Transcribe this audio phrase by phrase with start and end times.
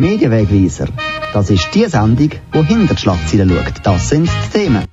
[0.00, 0.88] Der Medienwegweiser.
[1.34, 3.74] Das ist die Sendung, die hinter die Schlagzeilen schaut.
[3.84, 4.84] Das sind die Themen.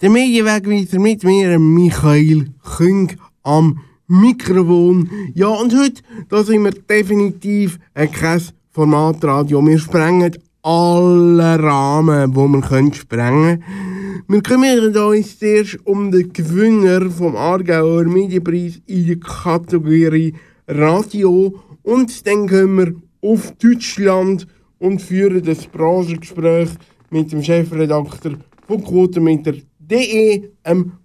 [0.00, 5.10] Der Medienwegweiser mit mir, Michael Küng, am Mikrofon.
[5.34, 6.00] Ja, und heute,
[6.30, 8.40] da sind wir definitiv ein kein
[8.70, 9.60] Formatradio.
[9.66, 14.24] Wir sprengen alle Rahmen, die wir können sprengen können.
[14.28, 20.32] Wir kümmern uns zuerst um den Gewinner vom Aargauer Medienpreis in der Kategorie
[20.66, 24.46] Radio und dann gehen wir auf Deutschland
[24.84, 26.68] und führen das Branchengespräch
[27.08, 30.50] mit dem Chefredakteur von Quotenmeter.de,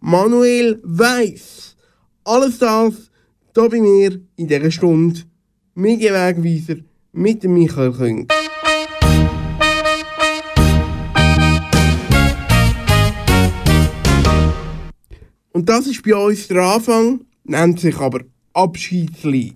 [0.01, 1.77] Manuel Weiss.
[2.25, 3.09] Alles das
[3.55, 5.21] hier bei mir in dieser Stunde.
[5.75, 6.81] Medienwegweiser
[7.13, 8.27] mit Michael Küng.
[15.53, 19.55] Und das ist bei uns der Anfang, nennt sich aber Abschiedslied.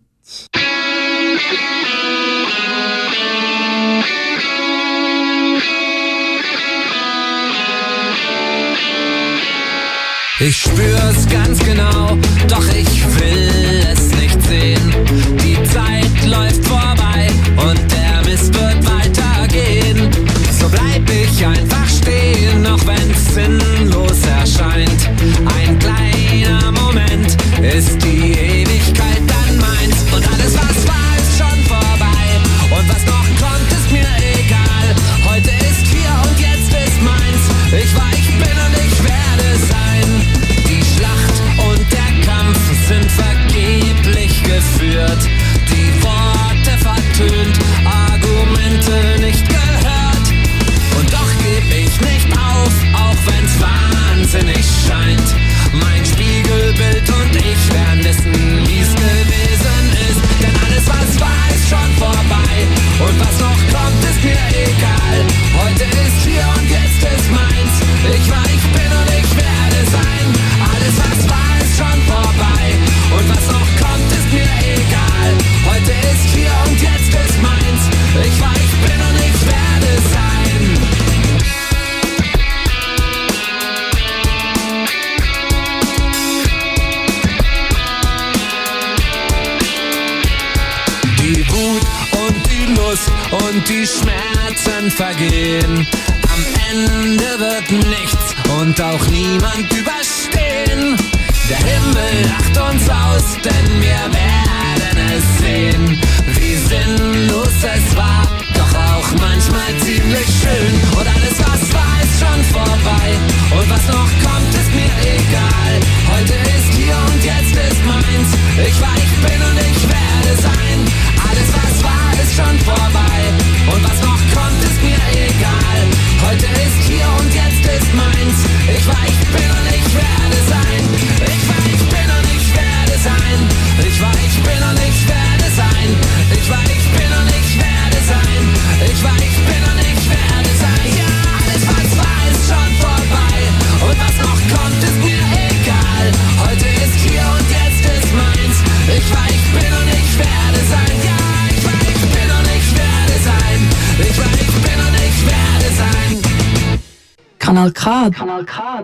[10.45, 12.17] Ich spür's ganz genau,
[12.49, 14.93] doch ich will es nicht sehen.
[15.41, 20.11] Die Zeit läuft vorbei und der Mist wird weitergehen.
[20.59, 25.09] So bleib ich einfach stehen, auch wenn's sinnlos erscheint.
[25.45, 29.95] Ein kleiner Moment ist die Ewigkeit dann meins.
[30.13, 32.25] Und alles, was war, ist schon vorbei.
[32.69, 34.09] Und was noch kommt, ist mir
[34.43, 34.87] egal.
[35.25, 37.81] Heute ist hier und jetzt ist meins.
[37.81, 38.12] Ich war,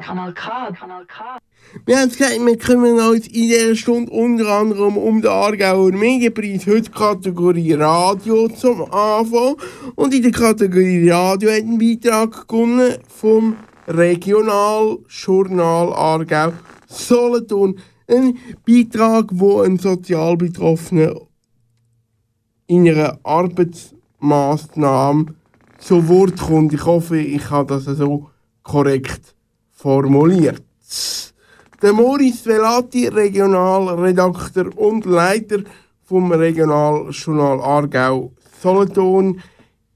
[0.10, 1.38] Kanal K, Kanal K.
[1.86, 6.66] Wir haben gesagt, wir kümmern uns in dieser Stunde unter anderem um den Aargauer Medienpreis,
[6.66, 9.56] heute Kategorie Radio zum Anfang.
[9.94, 13.56] Und in der Kategorie Radio hat ein Beitrag gewonnen vom
[13.86, 16.54] Regionaljournal Aargau
[16.88, 17.78] Solothurn.
[18.08, 21.22] Ein Beitrag, wo ein Sozialbetroffener
[22.66, 25.36] in einer Arbeitsmaßnahme
[25.78, 26.74] zu Wort kommt.
[26.74, 28.32] Ich hoffe, ich habe das so
[28.64, 29.36] korrekt
[29.80, 30.64] formuliert.
[31.82, 35.60] Der Maurice Velati, Regionalredakteur und Leiter
[36.04, 39.42] vom Regionaljournal Aargau Solothurn,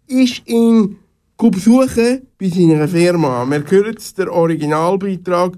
[0.08, 0.98] ist ihn
[1.38, 3.46] besuchen bei seiner Firma.
[3.46, 5.58] Wir hören den Originalbeitrag,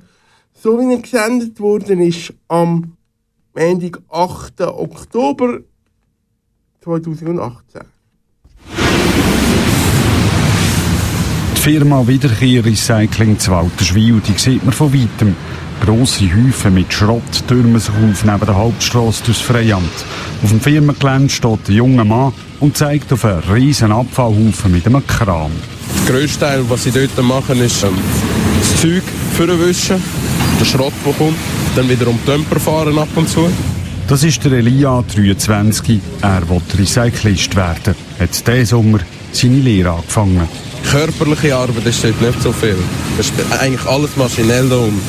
[0.54, 2.98] so wie er gesendet worden ist am
[3.54, 4.62] Montag, 8.
[4.62, 5.60] Oktober
[6.82, 7.95] 2018.
[11.66, 15.36] Firma Wiederkehr Recycling zu Walterswil, die sieht man von weitem.
[15.84, 20.06] Grosse Häufen mit Schrott türmen sich auf neben der Hauptstrasse durchs Freiamt.
[20.44, 25.08] Auf dem Firmengelände steht ein junger Mann und zeigt auf einen riesen Abfallhaufen mit einem
[25.08, 25.50] Kran.
[26.08, 27.98] Der grösste Teil, was sie dort machen, ist ähm,
[28.60, 29.04] das Zeug
[29.36, 30.04] vorwischen,
[30.60, 31.38] der Schrott, der kommt,
[31.76, 33.50] dann wiederum Temper fahren ab und zu.
[34.08, 36.00] Das ist der Elia, 23.
[36.22, 37.96] Er will Recyclist werden.
[38.20, 39.00] Hat diesen Sommer
[39.32, 40.48] seine Lehre angefangen.
[40.92, 42.78] Körperliche Arbeit ist dort nicht so viel.
[43.20, 45.02] Es ist eigentlich alles maschinell da unten.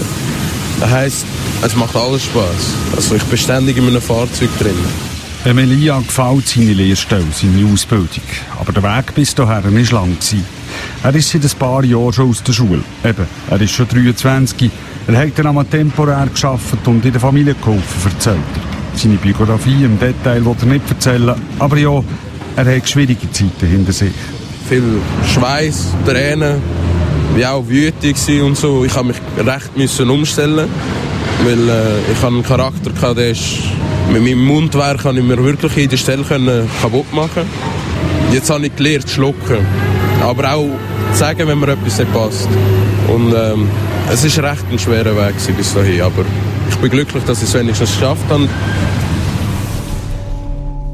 [0.81, 1.27] Das heisst,
[1.63, 2.75] es macht alles Spaß.
[2.97, 4.77] Also ich bin ständig in einem Fahrzeug drin.
[5.45, 8.09] Dem Elia gefällt seine Lehrstelle, seine Ausbildung.
[8.59, 10.17] Aber der Weg bis dahin war lang.
[11.03, 12.83] Er ist seit ein paar Jahren schon aus der Schule.
[13.05, 14.71] Eben, er ist schon 23.
[15.07, 18.99] Er hat dann einmal temporär geschafft und in der Familie geholfen, erzählt er.
[18.99, 22.03] Seine Biografie im Detail will er nicht erzählen, aber ja,
[22.57, 24.13] er hat schwierige Zeiten hinter sich.
[24.69, 25.01] Viel
[25.33, 26.61] Schweiß, Tränen,
[27.35, 28.85] wie auch wütig und so.
[28.85, 30.69] Ich habe mich recht müssen umstellen,
[31.45, 33.59] weil äh, ich einen Charakter hatte, der ist
[34.13, 37.43] mit meinem Mundwerk kann ich mir wirklich jede Stelle können kaputt machen.
[38.33, 39.67] Jetzt habe ich gelernt zu schlucken,
[40.23, 40.69] aber auch
[41.13, 42.49] zu sagen, wenn mir etwas nicht passt.
[43.09, 43.69] Und ähm,
[44.11, 46.25] es ist recht ein schwerer Weg bis dahin, aber
[46.69, 48.49] ich bin glücklich, dass ich es wenigstens geschafft habe.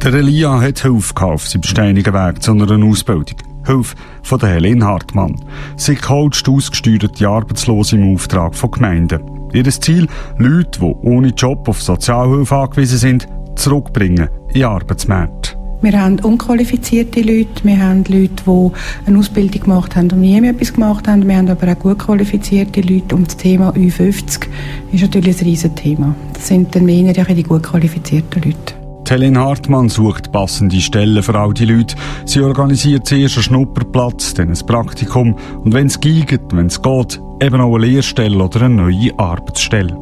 [0.02, 3.51] Der Elia hat Hilfe auf seinem steinigen Weg zu einer Ausbildung.
[3.66, 5.36] Hilfe von Helene Hartmann.
[5.76, 9.20] Sie coacht ausgesteuerte Arbeitslose im Auftrag von Gemeinden.
[9.52, 15.58] Ihr Ziel, Leute, die ohne Job auf Sozialhilfe angewiesen sind, zurückbringen in den Arbeitsmarkt.
[15.82, 18.70] Wir haben unqualifizierte Leute, wir haben Leute, die
[19.04, 21.26] eine Ausbildung gemacht haben und nie mehr etwas gemacht haben.
[21.26, 24.46] Wir haben aber auch gut qualifizierte Leute und das Thema Ü50
[24.92, 26.14] ist natürlich ein riesiges Thema.
[26.34, 28.81] Das sind dann mehr die gut qualifizierten Leute.
[29.10, 31.96] Helen Hartmann sucht passende Stellen für all die Leute.
[32.24, 37.20] Sie organisiert zuerst einen Schnupperplatz, dann ein Praktikum und wenn es geht, wenn es geht,
[37.42, 39.96] eben auch eine Lehrstelle oder eine neue Arbeitsstelle.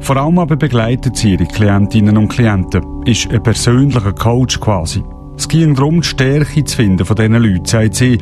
[0.00, 5.02] Vor allem aber begleitet sie ihre Klientinnen und Klienten, ist ein persönlicher Coach quasi.
[5.36, 8.18] Es ging darum, die Stärke zu finden von diesen Leuten, sagt sie,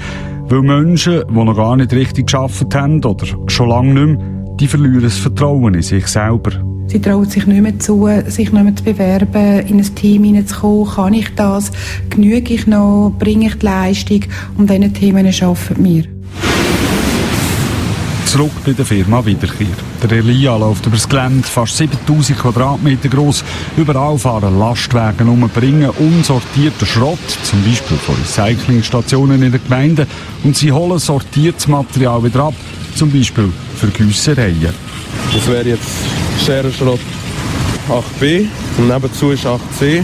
[0.49, 4.67] weil Menschen, die noch gar nicht richtig geschafft haben oder schon lange nicht mehr, die
[4.67, 6.53] verlieren das Vertrauen in sich selber.
[6.93, 10.95] Sie trauen sich nicht mehr zu, sich nicht mehr zu bewerben, in ein Team hineinzukommen.
[10.95, 11.73] Kann ich das?
[12.11, 13.15] Genüge ich noch?
[13.19, 14.21] Bringe ich die Leistung?
[14.59, 16.05] Um diese Themen arbeiten wir.
[18.27, 19.69] Zurück bei der Firma Wiederkehr.
[20.03, 23.43] Der Elia läuft über das Gelände, fast 7000 Quadratmeter groß.
[23.79, 30.07] Überall fahren Lastwagen um, bringen unsortierten Schrott, zum Beispiel von Recyclingstationen in der Gemeinde,
[30.45, 32.55] und sie holen sortiertes Material wieder ab,
[32.95, 34.92] zum Beispiel für Güssereien.
[35.35, 35.89] Das wäre jetzt
[36.45, 37.01] Scherenschrott
[37.89, 38.47] 8b
[38.79, 40.03] und nebenzu ist 8c.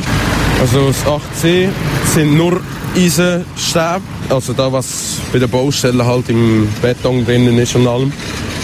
[0.61, 1.69] Also das 8c
[2.15, 2.61] sind nur
[2.97, 8.13] Eisenstäbe, also da was bei der Baustelle halt im Beton drinnen ist und allem.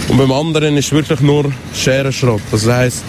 [0.08, 2.42] Und beim anderen ist wirklich nur Scherenschrott.
[2.50, 3.04] Also das heisst,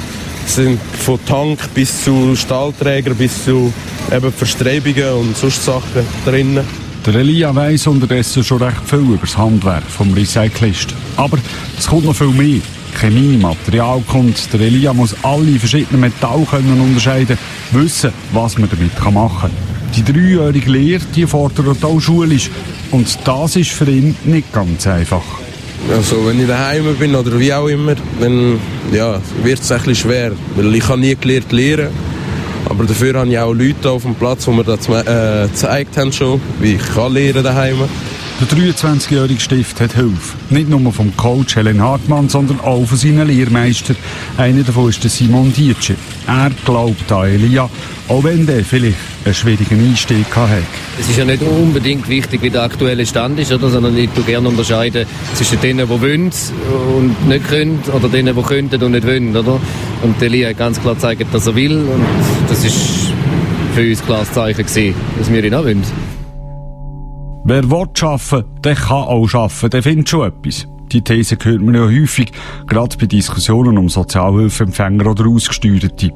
[0.46, 3.74] es sind von Tank bis zu Stahlträger bis zu
[4.12, 6.66] eben Verstrebungen und sonst Sachen drinnen.
[7.06, 10.94] Der Elia weiss unterdessen schon recht viel über das Handwerk vom Recyclist.
[11.18, 11.38] Aber
[11.78, 12.62] es kommt noch viel mehr.
[12.96, 14.54] Chemie, Materialkunst.
[14.54, 17.38] Der Elia muss alle verschiedenen Metalle können unterscheiden,
[17.72, 19.76] wissen, was man damit machen kann.
[19.96, 22.50] Die dreijährige Lehre die fordert auch schulisch.
[22.92, 25.24] Und das ist für ihn nicht ganz einfach.
[25.96, 28.60] Also wenn ich daheim bin oder wie auch immer, dann
[28.92, 30.32] ja, wird es bisschen schwer.
[30.56, 31.90] Weil ich habe nie gelernt lehren.
[32.68, 36.12] Aber dafür habe ich auch Leute auf dem Platz, die mir das äh, gezeigt haben
[36.12, 37.78] schon, wie ich kann lernen daheim.
[38.42, 40.36] Der 23-jährige Stift hat Hilfe.
[40.50, 43.96] Nicht nur vom Coach Helen Hartmann, sondern auch von seinen Lehrmeistern.
[44.38, 45.96] Einer davon ist Simon Dietsche.
[46.28, 47.70] Er glaubt an Elia,
[48.10, 50.64] auch wenn der vielleicht einen schwierigen Einstieg hatte.
[51.00, 53.70] Es ist ja nicht unbedingt wichtig, wie der aktuelle Stand ist, oder?
[53.70, 56.30] sondern ich tue gerne unterscheiden zwischen denen, die wollen
[56.98, 59.34] und nicht können, oder denen, die könnten und nicht wollen.
[59.34, 59.62] Oder?
[60.04, 61.78] Und Elia hat ganz klar gezeigt, dass er will.
[61.78, 62.06] Und
[62.50, 63.14] das ist
[63.74, 65.84] für uns ein klares Zeichen gewesen, dass wir ihn auch wollen.
[67.48, 70.68] Wer will arbeiten, der kann auch arbeiten, der findet schon etwas.
[70.92, 72.32] Die These hört man ja häufig,
[72.66, 76.12] gerade bei Diskussionen um Sozialhilfeempfänger oder Ausgesteuerte.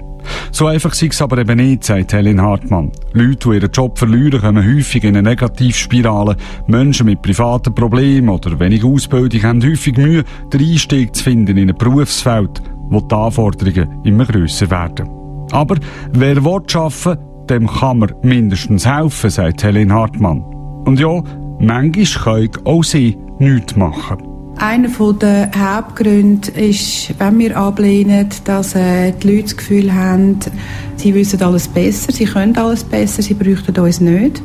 [0.52, 2.92] So einfach sei es aber eben nicht, sagt Helen Hartmann.
[3.14, 6.36] Leute, die ihren Job verlieren, kommen häufig in eine Negativspirale.
[6.66, 11.70] Menschen mit privaten Problemen oder wenig Ausbildung haben häufig Mühe, den Einstieg zu finden in
[11.70, 12.60] ein Berufsfeld,
[12.90, 15.08] wo die Anforderungen immer grösser werden.
[15.52, 15.76] Aber
[16.12, 20.59] wer will arbeiten, dem kann man mindestens helfen, sagt Helen Hartmann.
[20.86, 21.22] Und ja,
[21.60, 24.30] manchmal können auch sie nichts machen.
[24.62, 30.38] Einer der Hauptgründe ist, wenn wir ablehnen, dass äh, die Leute das Gefühl haben,
[30.98, 34.42] sie wissen alles besser, sie können alles besser, sie bräuchten uns nicht.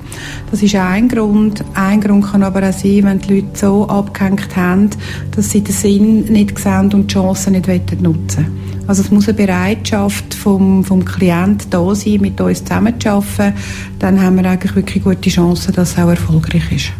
[0.53, 1.64] Das ist ein Grund.
[1.75, 4.91] Ein Grund kann aber auch sein, wenn die Leute so abgehängt haben,
[5.35, 7.67] dass sie den Sinn nicht sehen und die Chancen nicht
[8.00, 8.74] nutzen wollen.
[8.87, 13.55] Also es muss eine Bereitschaft vom, vom Klient da sein, mit uns zusammenzuarbeiten.
[13.99, 16.93] Dann haben wir eigentlich wirklich gute Chancen, dass es auch erfolgreich ist.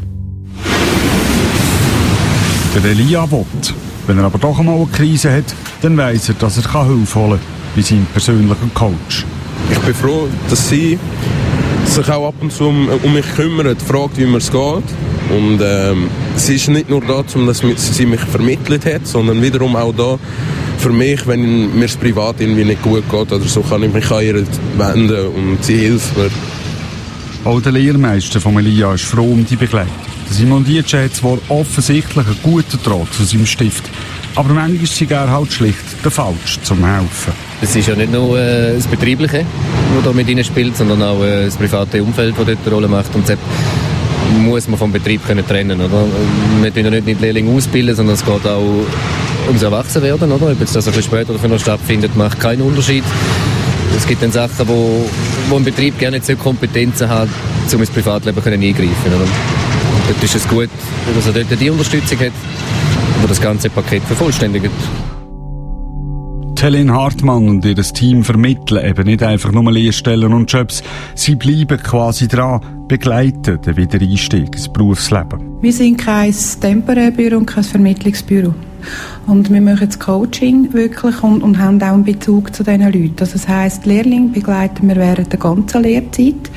[2.75, 3.45] Der Elia will.
[4.07, 7.31] Wenn er aber doch einmal eine Krise hat, dann weiss er, dass er Hilfe holen
[7.31, 7.41] kann,
[7.75, 9.25] wie sein persönlicher Coach.
[9.71, 10.99] Ich bin froh, dass sie
[11.85, 14.85] sich auch ab und zu um, um mich kümmern, fragt, wie mir es geht.
[15.31, 19.77] Und ähm, sie ist nicht nur da, um dass sie mich vermittelt hat, sondern wiederum
[19.77, 20.19] auch da
[20.79, 24.11] für mich, wenn mir es privat irgendwie nicht gut geht oder so, kann ich mich
[24.11, 26.31] an ihr wenden und sie hilft mir.
[27.45, 29.93] Auch der Lehrmeister von Elia ist froh um die Begleitung.
[30.31, 33.85] Simon Dietsche hat zwar offensichtlich einen guten Draht zu seinem Stift,
[34.35, 37.33] aber manchmal ist sie halt schlicht der Falsch zum Helfen.
[37.61, 39.45] Es ist ja nicht nur äh, das Betriebliche,
[39.95, 42.89] das da mit ihnen spielt, sondern auch äh, das private Umfeld, das dort eine Rolle
[42.89, 43.15] macht.
[43.15, 43.27] Und
[44.39, 46.05] muss man vom Betrieb können trennen oder?
[46.61, 48.87] Wir tun ja nicht die Lehrlinge ausbilden, sondern es geht auch
[49.47, 50.31] ums Erwachsenwerden.
[50.33, 50.53] Oder?
[50.53, 53.05] Ob jetzt das ein bisschen später oder stattfindet, macht keinen Unterschied.
[53.97, 55.09] Es gibt dann Sachen, wo,
[55.49, 57.29] wo ein Betrieb gerne nicht so Kompetenzen hat,
[57.73, 59.23] um ins Privatleben können eingreifen oder?
[59.23, 60.69] Und dort ist es gut,
[61.15, 62.33] dass er dort die Unterstützung hat,
[63.23, 64.71] die das ganze Paket vervollständigt.
[66.65, 70.83] Helene Hartmann und ihr Team vermitteln eben nicht einfach nur Lehrstellen und Jobs.
[71.15, 75.61] Sie bleiben quasi dran, begleiten den Wiedereinstieg ins Berufsleben.
[75.61, 78.55] Wir sind kein Temporärbüro und kein Vermittlungsbüro.
[79.27, 83.17] Und wir machen das Coaching wirklich und, und haben auch einen Bezug zu diesen Leuten.
[83.21, 86.51] Also das heisst, Lehrling begleiten wir während der ganzen Lehrzeit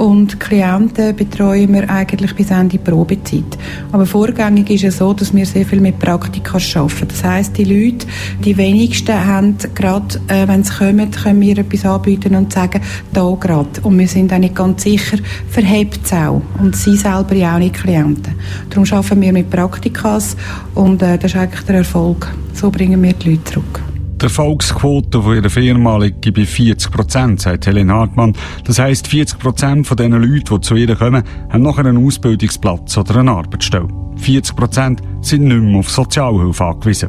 [0.00, 3.58] und Klienten betreuen wir eigentlich bis Ende Probezeit.
[3.92, 7.08] Aber vorgängig ist es so, dass wir sehr viel mit Praktika arbeiten.
[7.08, 8.06] Das heisst, die Leute,
[8.42, 12.80] die wenigsten haben gerade, äh, wenn sie kommen, können wir etwas anbieten und sagen,
[13.12, 13.80] da gerade.
[13.82, 15.18] Und wir sind auch nicht ganz sicher,
[15.48, 16.42] verhebt es auch.
[16.58, 18.34] Und sie selber ja auch nicht Klienten.
[18.70, 20.36] Darum arbeiten wir mit Praktikas
[20.74, 22.28] und äh, das ist eigentlich der Erfolg.
[22.52, 23.82] So bringen wir die Leute zurück.
[24.20, 28.34] Die Erfolgsquote von ihrer Firma liegt bei 40 Prozent, sagt Helen Hartmann.
[28.64, 32.98] Das heisst, 40 Prozent von den Leuten, die zu ihr kommen, haben nachher einen Ausbildungsplatz
[32.98, 33.88] oder eine Arbeitsstelle.
[34.16, 37.08] 40 Prozent sind nicht mehr auf Sozialhilfe angewiesen.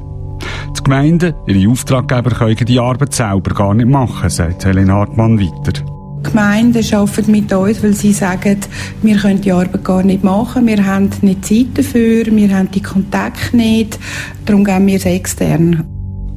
[0.77, 6.00] Die Gemeinden, ihre Auftraggeber, können die Arbeit selber gar nicht machen, sagt Helen Hartmann weiter.
[6.24, 8.58] Die Gemeinden arbeiten mit uns, weil sie sagen,
[9.01, 12.82] wir können die Arbeit gar nicht machen, wir haben nicht Zeit dafür, wir haben die
[12.82, 14.00] Kontakte nicht,
[14.46, 15.84] darum gehen wir es extern.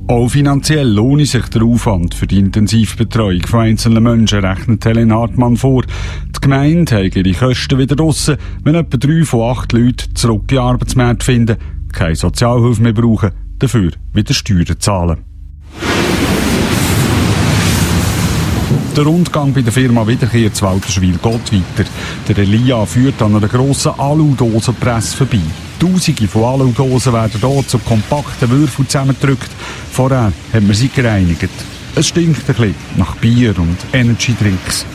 [0.07, 5.57] Auch finanziell lohnt sich der Aufwand für die Intensivbetreuung von einzelnen Menschen, rechnet Helen Hartmann
[5.57, 5.83] vor.
[6.35, 10.57] Die Gemeinde hat ihre Kosten wieder draussen, wenn etwa drei von acht Leuten zurück in
[10.57, 11.57] den Arbeitsmarkt finden,
[11.93, 15.34] keine Sozialhilfe mehr brauchen, dafür wieder Steuern zahlen.
[18.97, 21.91] Der Rundgang bei der Firma Wiederkehr zu Walterschwil geht weiter.
[22.29, 25.41] Der Elia führt an einer grossen Alu-Dosenpresse vorbei.
[25.81, 29.51] Tausende von Aludosen werden hier zu kompakten Würfeln zusammengedrückt.
[29.91, 31.49] Vorher haben wir sie gereinigt.
[31.97, 34.87] Es stinkt ein bisschen nach Bier und Energy-Drinks.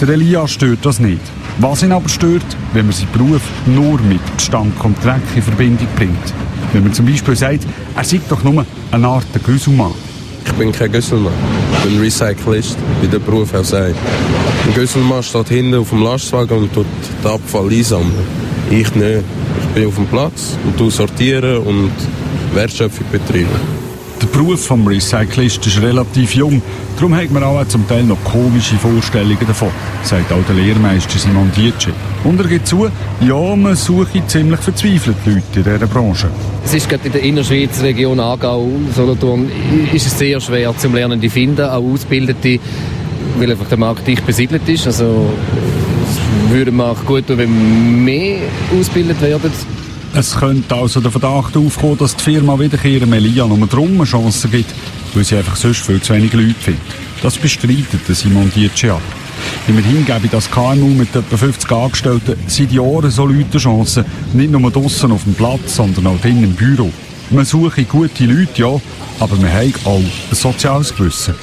[0.00, 1.20] Der Elia stört das nicht.
[1.58, 5.88] Was ihn aber stört, wenn man seinen Beruf nur mit Gestank und Dreck in Verbindung
[5.94, 6.34] bringt.
[6.72, 9.92] Wenn man zum Beispiel sagt, er sei doch nur eine Art Güsselmann.
[10.44, 11.32] Ich bin kein Güsselmann.
[11.72, 13.96] Ich bin Recyclist, wie der Beruf auch sagt.
[14.66, 16.86] Ein Güsselmann steht hinten auf dem Lastwagen und tut
[17.24, 18.12] den Abfall einsammeln.
[18.70, 19.22] Ich nicht.
[19.60, 21.92] Ich bin auf dem Platz und du sortieren und
[22.54, 23.81] Wertschöpfung betreiben.
[24.22, 26.62] Der Beruf des Recyclist ist relativ jung,
[26.94, 29.70] darum hat man auch zum Teil noch komische Vorstellungen davon,
[30.04, 31.90] sagt auch der Lehrmeister Simon Dietsche.
[32.22, 32.86] Und er gibt zu,
[33.20, 36.28] ja, man suche ziemlich verzweifelte Leute in dieser Branche.
[36.64, 39.50] Es ist gerade in der Innerschweiz, Region Aargau, Solothurn,
[39.92, 42.60] ist es sehr schwer zum Lernen zu finden, auch Ausgebildete,
[43.40, 44.86] weil einfach der Markt dicht besiedelt ist.
[44.86, 45.32] Also
[46.48, 48.38] würde man auch gut tun, wenn mehr
[48.78, 49.50] ausgebildet werden.
[50.14, 54.46] Es könnte also der Verdacht aufkommen, dass die Firma Wiederkehr Melia nur drum eine Chance
[54.48, 54.74] gibt,
[55.14, 56.82] weil sie einfach sonst viel zu wenig Leute findet.
[57.22, 59.00] Das bestreitet Simon Dietsche ab.
[59.68, 64.04] Immerhin gebe das KMU mit etwa 50 Angestellten seit Jahren so Leute Chancen,
[64.34, 66.92] nicht nur draussen auf dem Platz, sondern auch drinnen im Büro.
[67.30, 68.80] Man suche gute Leute, ja,
[69.18, 71.34] aber man hat auch ein soziales Gewissen.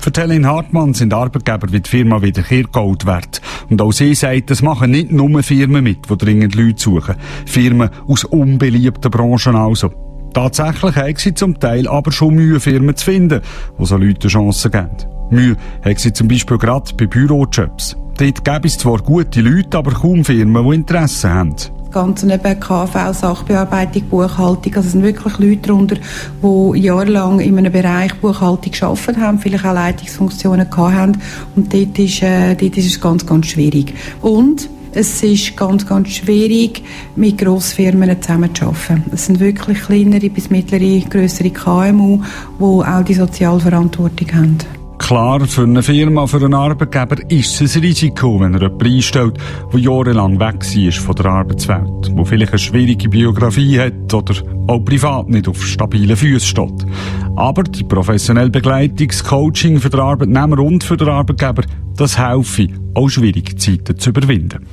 [0.00, 3.42] Für Helen Hartmann sind Arbeitgeber wie die Firma Wiederkehr Gold wert.
[3.68, 7.16] Und auch sie sagt, das machen nicht nur Firmen mit, die dringend Leute suchen.
[7.44, 9.92] Firmen aus unbeliebten Branchen also.
[10.32, 13.42] Tatsächlich haben sie zum Teil aber schon Mühe, Firmen zu finden,
[13.78, 14.96] die so Leute Chancen geben.
[15.28, 17.94] Mühe haben sie zum Beispiel gerade bei Bürojobs.
[18.16, 21.56] Dort gäbe es zwar gute Leute, aber kaum Firmen, die Interesse haben
[21.90, 24.74] ganze eben KV, Sachbearbeitung, Buchhaltung.
[24.74, 25.96] Also es sind wirklich Leute darunter,
[26.42, 31.18] die jahrelang in einem Bereich Buchhaltung gearbeitet haben, vielleicht auch Leitungsfunktionen gehabt haben.
[31.56, 33.94] Und dort ist, äh, dort ist es ganz, ganz schwierig.
[34.20, 36.82] Und es ist ganz, ganz schwierig,
[37.14, 39.04] mit Grossfirmen zusammenzuarbeiten.
[39.12, 42.20] Es sind wirklich kleinere bis mittlere, größere KMU,
[42.58, 44.79] die auch die Sozialverantwortung haben.
[45.00, 49.38] Klar, für eine Firma, für einen Arbeitgeber ist es ein Risiko, wenn er jemanden einstellt,
[49.72, 54.34] der jahrelang weg war von der Arbeitswelt, der vielleicht eine schwierige Biografie hat oder
[54.68, 56.86] auch privat nicht auf stabilen Füßen steht.
[57.34, 61.62] Aber die professionelle Begleitung, das Coaching für den Arbeitnehmer und für den Arbeitgeber,
[61.96, 64.66] das helfe, auch schwierige Zeiten zu überwinden.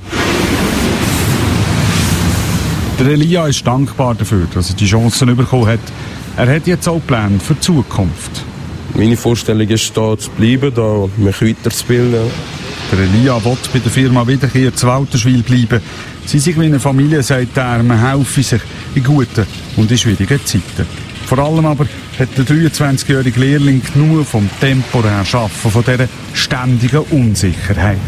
[3.00, 5.80] Der Elia ist dankbar dafür, dass er die Chancen bekommen hat.
[6.36, 8.44] Er hat jetzt auch Pläne für die Zukunft.
[8.94, 12.30] Meine Vorstellung ist, da zu bleiben, da mich weiterzubilden.
[12.90, 15.80] Der Elia will bei der Firma Wiederkehr zu Walterschwil bleiben.
[16.24, 18.60] Sie sind wie eine Familie, sagt er, man helfe sich
[18.94, 20.86] in guten und in schwierigen Zeiten.
[21.26, 21.86] Vor allem aber
[22.18, 27.98] hat der 23-jährige Lehrling genug vom temporären Arbeiten, von dieser ständigen Unsicherheit.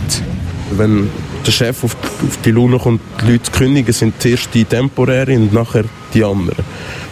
[0.77, 1.11] Wenn
[1.47, 5.43] der Chef auf, auf die Lune kommt, die Leute zu kündigen, sind zuerst die temporären
[5.43, 5.85] und nachher
[6.15, 6.65] die anderen.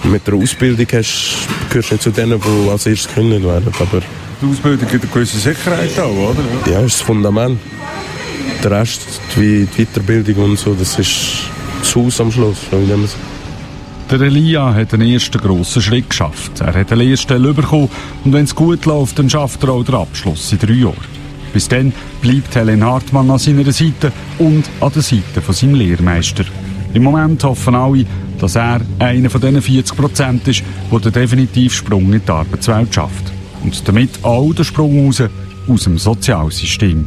[0.05, 1.35] Und mit der Ausbildung hast,
[1.71, 3.73] gehörst du nicht zu denen, die als erstes gekündigt werden.
[3.81, 4.03] Aber
[4.41, 6.71] Die Ausbildung gibt eine gewisse Sicherheit auch, oder?
[6.71, 7.59] ja, ist das Fundament.
[8.63, 9.03] Der Rest,
[9.37, 11.45] wie die Weiterbildung und so, das ist
[11.81, 12.59] das Haus am Schluss.
[14.11, 16.61] Der Elia hat den ersten grossen Schritt geschafft.
[16.61, 17.91] Er hat eine Lehrstelle bekommen
[18.25, 21.18] und wenn es gut läuft, dann schafft er auch den Abschluss in drei Jahren.
[21.53, 26.45] Bis dann bleibt Helen Hartmann an seiner Seite und an der Seite von seinem Lehrmeister.
[26.95, 28.07] Im Moment hoffen alle,
[28.39, 32.95] dass er einer von diesen 40 Prozent ist, der den definitiven Sprung in die Arbeitswelt
[32.95, 33.33] schafft.
[33.63, 35.23] Und damit auch den Sprung raus
[35.69, 37.07] aus dem Sozialsystem.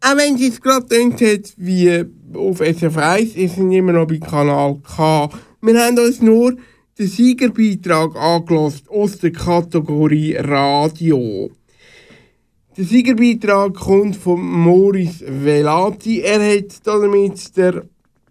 [0.00, 4.06] Auch wenn es jetzt gerade klingt hat, wie auf SF 1, ist es immer noch
[4.06, 5.30] bei Kanal K.
[5.62, 6.54] Wir haben uns nur
[6.98, 11.50] den Siegerbeitrag angelassen aus der Kategorie Radio.
[12.76, 16.22] Der Siegerbeitrag kommt von Moris Velati.
[16.22, 17.82] Er hat damit den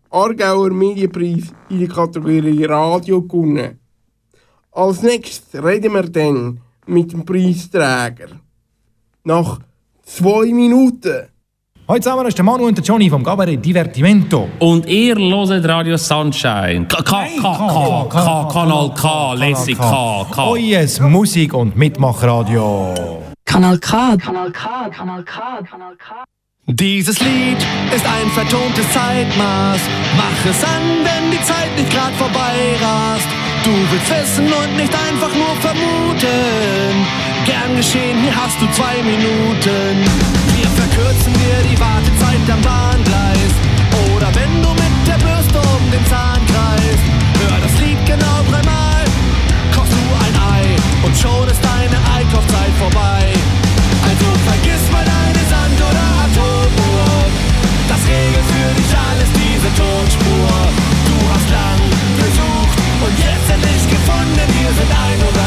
[0.09, 3.79] Aargauer Medienpreis in der Kategorie Radio gewonnen.
[4.73, 8.41] Als nächstes reden wir dann mit dem Preisträger.
[9.23, 9.59] Nach
[10.03, 11.29] zwei Minuten.
[11.88, 14.50] Hallo zusammen, das ist der Manu und der Johnny vom Cabaret Divertimento.
[14.59, 16.85] Und ihr hört Radio Sunshine.
[16.89, 20.50] K, K, K, K, K, Kanal K, lässig K, K.
[20.50, 23.23] Eues Musik- und Mitmachradio.
[23.53, 24.17] Kanal K.
[24.17, 24.89] Kanal K.
[24.89, 25.62] Kanal K.
[25.69, 26.24] Kanal K.
[26.65, 27.62] Dieses Lied
[27.95, 29.80] ist ein vertontes Zeitmaß.
[30.17, 33.28] Mach es an, wenn die Zeit nicht grad vorbei rast.
[33.63, 37.06] Du willst wissen und nicht einfach nur vermuten.
[37.45, 40.01] Gern geschehen, hier hast du zwei Minuten.
[40.58, 43.54] Wir verkürzen dir die Wartezeit am Bahngleis.
[44.15, 46.92] Oder wenn du mit der Bürste um den Zahn kreist.
[51.13, 53.21] Und schon ist deine Einkaufszeit vorbei.
[54.10, 57.26] Also vergiss mal deine Sand- oder Atomuhr.
[57.88, 60.49] Das regelt für dich alles diese Tonspur.
[61.10, 61.82] Du hast lang
[62.17, 64.47] gesucht und jetzt endlich gefunden.
[64.58, 65.42] Hier sind 120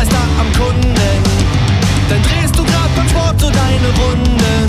[0.00, 0.94] Dienstleister am Kunden.
[2.08, 4.66] Dann drehst du grad beim Sport so deine Runden.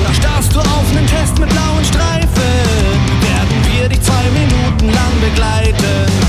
[0.00, 2.28] Oder starrst du auf nen Test mit blauen Streifen.
[3.20, 6.23] Werden wir dich zwei Minuten lang begleiten.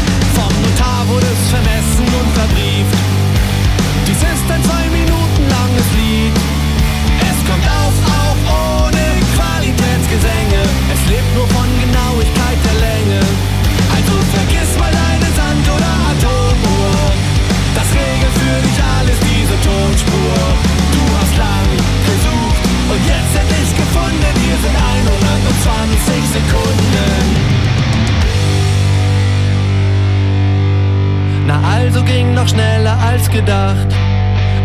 [31.66, 33.88] Also ging noch schneller als gedacht.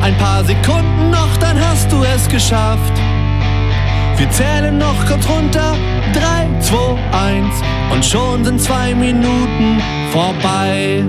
[0.03, 2.93] Ein paar Sekunden noch, dann hast du es geschafft.
[4.17, 5.77] Wir zählen noch kurz runter.
[6.13, 6.77] 3, 2,
[7.13, 7.55] 1
[7.93, 9.81] und schon sind zwei Minuten
[10.13, 11.05] vorbei.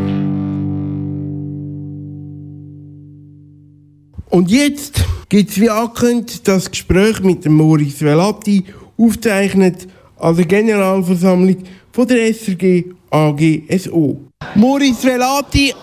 [4.30, 8.63] Und jetzt gibt es wie angekündigt das Gespräch mit dem Maurice Velati,
[8.97, 11.58] aufgezeichnet an der Generalversammlung
[11.91, 14.31] von der SRG AGSO.
[14.56, 15.73] Maurice Velati,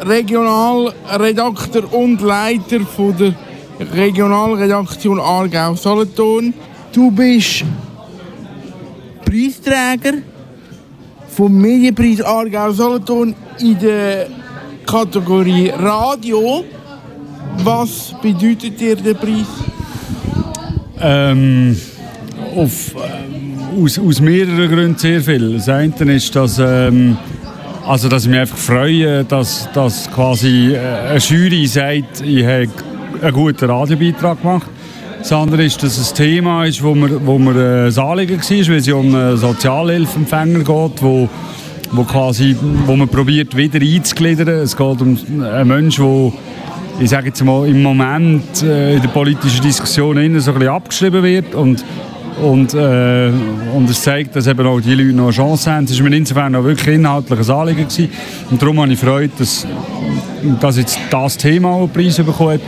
[0.00, 3.34] Regionalredakteur und Leiter von der
[3.94, 6.52] Regionalredaktion Aargau-Solothurn.
[6.92, 7.64] Du bist
[9.24, 10.18] Preisträger
[11.28, 14.26] vom Medienpreis Aargau-Solothurn in der
[14.86, 16.64] Kategorie Radio.
[17.58, 19.46] Was bedeutet dir der Preis?
[21.00, 21.76] Ähm,
[23.82, 25.54] aus, aus mehreren Gründen sehr viel.
[25.54, 27.16] Das eine ist, dass, ähm,
[27.86, 30.78] also, dass ich mich einfach freue, dass, dass quasi äh,
[31.10, 32.68] eine Jury sagt, ich habe
[33.22, 34.68] einen guten Radiobeitrag gemacht.
[35.18, 38.38] Das andere ist, dass es ein Thema ist, wo mir, wo mir äh, ein Anliegen
[38.38, 41.28] war, weil es um einen Sozialhilfeempfänger geht, wo,
[41.92, 42.56] wo, quasi,
[42.86, 44.48] wo man probiert wieder einzugliedern.
[44.48, 46.32] Es geht um einen Menschen, der
[47.00, 51.22] ich sage jetzt mal, im Moment äh, in der politischen Diskussion so ein bisschen abgeschrieben
[51.22, 51.84] wird und
[52.42, 53.30] und, äh,
[53.74, 55.84] und es zeigt, dass eben auch die Leute noch eine Chance haben.
[55.84, 58.10] Es war mir insofern auch wirklich inhaltliches Anliegen gewesen.
[58.50, 59.66] Und darum habe ich Freude, dass,
[60.60, 62.60] dass jetzt das Thema auch einen Preis bekommen hat.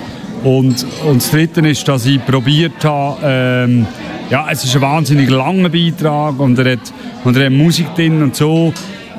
[0.45, 3.87] Und, und das Dritte ist, dass ich probiert habe, ähm,
[4.31, 6.93] ja, es ist ein wahnsinnig langer Beitrag und er hat,
[7.25, 8.73] und er hat Musik drin und so.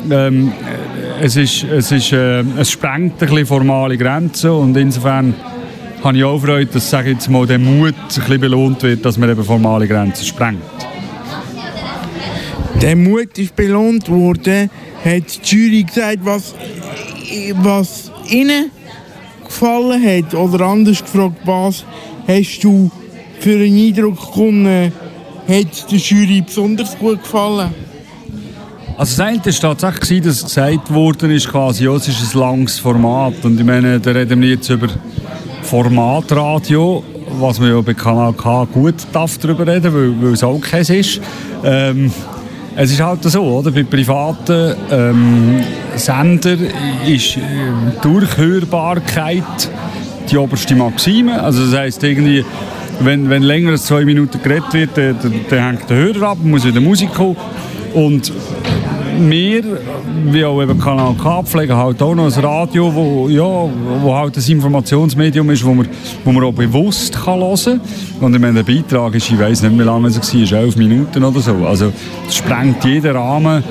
[0.10, 0.54] Ähm,
[1.22, 5.34] es, ist, es, ist, äh, es sprengt ein bisschen formale Grenzen und insofern
[6.04, 9.18] habe ich auch Freude, dass sage jetzt mal, der Mut ein bisschen belohnt wird, dass
[9.18, 10.62] man eben formale Grenzen sprengt.
[12.82, 14.70] Der Mut ist belohnt worden,
[15.04, 16.54] hat die Jury gesagt, was,
[17.62, 18.72] was ihnen
[19.44, 20.34] gefallen hat.
[20.36, 21.84] Oder anders gefragt, was
[22.28, 22.92] hast du
[23.40, 24.92] für einen Eindruck gewonnen,
[25.48, 27.74] hat der Jury besonders gut gefallen?
[28.98, 32.80] Also das eine war tatsächlich, dass gesagt worden ist, quasi, ja, es ist ein langes
[32.80, 33.34] Format.
[33.44, 34.88] Und ich meine, da reden wir jetzt über
[35.68, 37.04] Formatradio,
[37.42, 40.90] was man ja bei Kanal K gut darf darüber reden, weil, weil es auch keins
[40.90, 41.20] ist.
[41.62, 42.10] Ähm,
[42.78, 43.72] es ist halt so, oder?
[43.72, 45.60] Bei privaten ähm,
[45.98, 46.68] Sendern
[47.06, 47.42] ist äh,
[48.02, 49.44] Durchhörbarkeit
[50.32, 51.42] die oberste Maxime.
[51.44, 52.46] Also das heisst irgendwie,
[53.02, 56.66] wenn, wenn länger als zwei Minuten geredet wird, dann, dann hängt der Hörer ab, muss
[56.66, 57.36] wieder Musik kommen.
[57.94, 58.32] Und
[59.18, 59.64] wir,
[60.26, 64.38] wie auch eben Kanal K, pflegen halt auch noch ein Radio, wo, ja, wo halt
[64.38, 65.88] ein Informationsmedium ist, wo man,
[66.24, 67.82] wo man auch bewusst kann hören kann.
[68.20, 70.76] Und ich meine, der Beitrag ist, ich weiß nicht, wie lange es war, ist elf
[70.76, 71.54] Minuten oder so.
[71.66, 71.92] Also
[72.28, 73.64] es sprengt jeden Rahmen,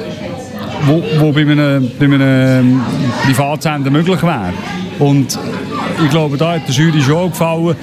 [0.86, 2.80] wo, wo bei einem, bei einem
[3.24, 4.52] Privatsender möglich wäre.
[4.98, 5.38] Und
[6.02, 7.76] ich glaube, da hat der Jury schon auch gefallen.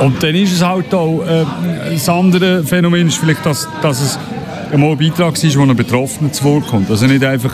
[0.00, 1.44] Und dann ist es halt auch, äh,
[1.92, 4.18] das Phänomen ist vielleicht, dass, dass es
[4.78, 6.90] mal ein Beitrag war, wo ein Betroffener zu Wort kommt.
[6.90, 7.52] Also nicht einfach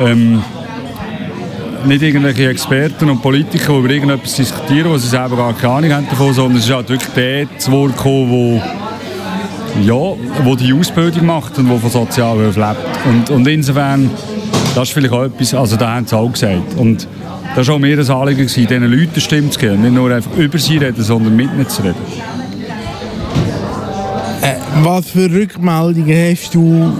[0.00, 0.42] ähm,
[1.86, 5.92] nicht irgendwelche Experten und Politiker, die über irgendetwas diskutieren, wo sie selber gar keine Ahnung
[5.92, 8.60] haben davon, sondern es ist halt wirklich der zu Wort wo,
[9.82, 13.06] ja, wo die Ausbildung macht und der von Sozialhilfe lebt.
[13.06, 14.10] Und, und insofern,
[14.74, 16.76] das ist vielleicht auch etwas, also da haben sie auch gesagt.
[16.76, 17.06] Und
[17.54, 19.82] das war auch mir ein Anliegen, diesen Leuten Stimme zu geben.
[19.82, 21.96] Nicht nur einfach über sie reden, sondern mit ihnen zu reden.
[24.82, 26.92] Was für Rückmeldungen hast du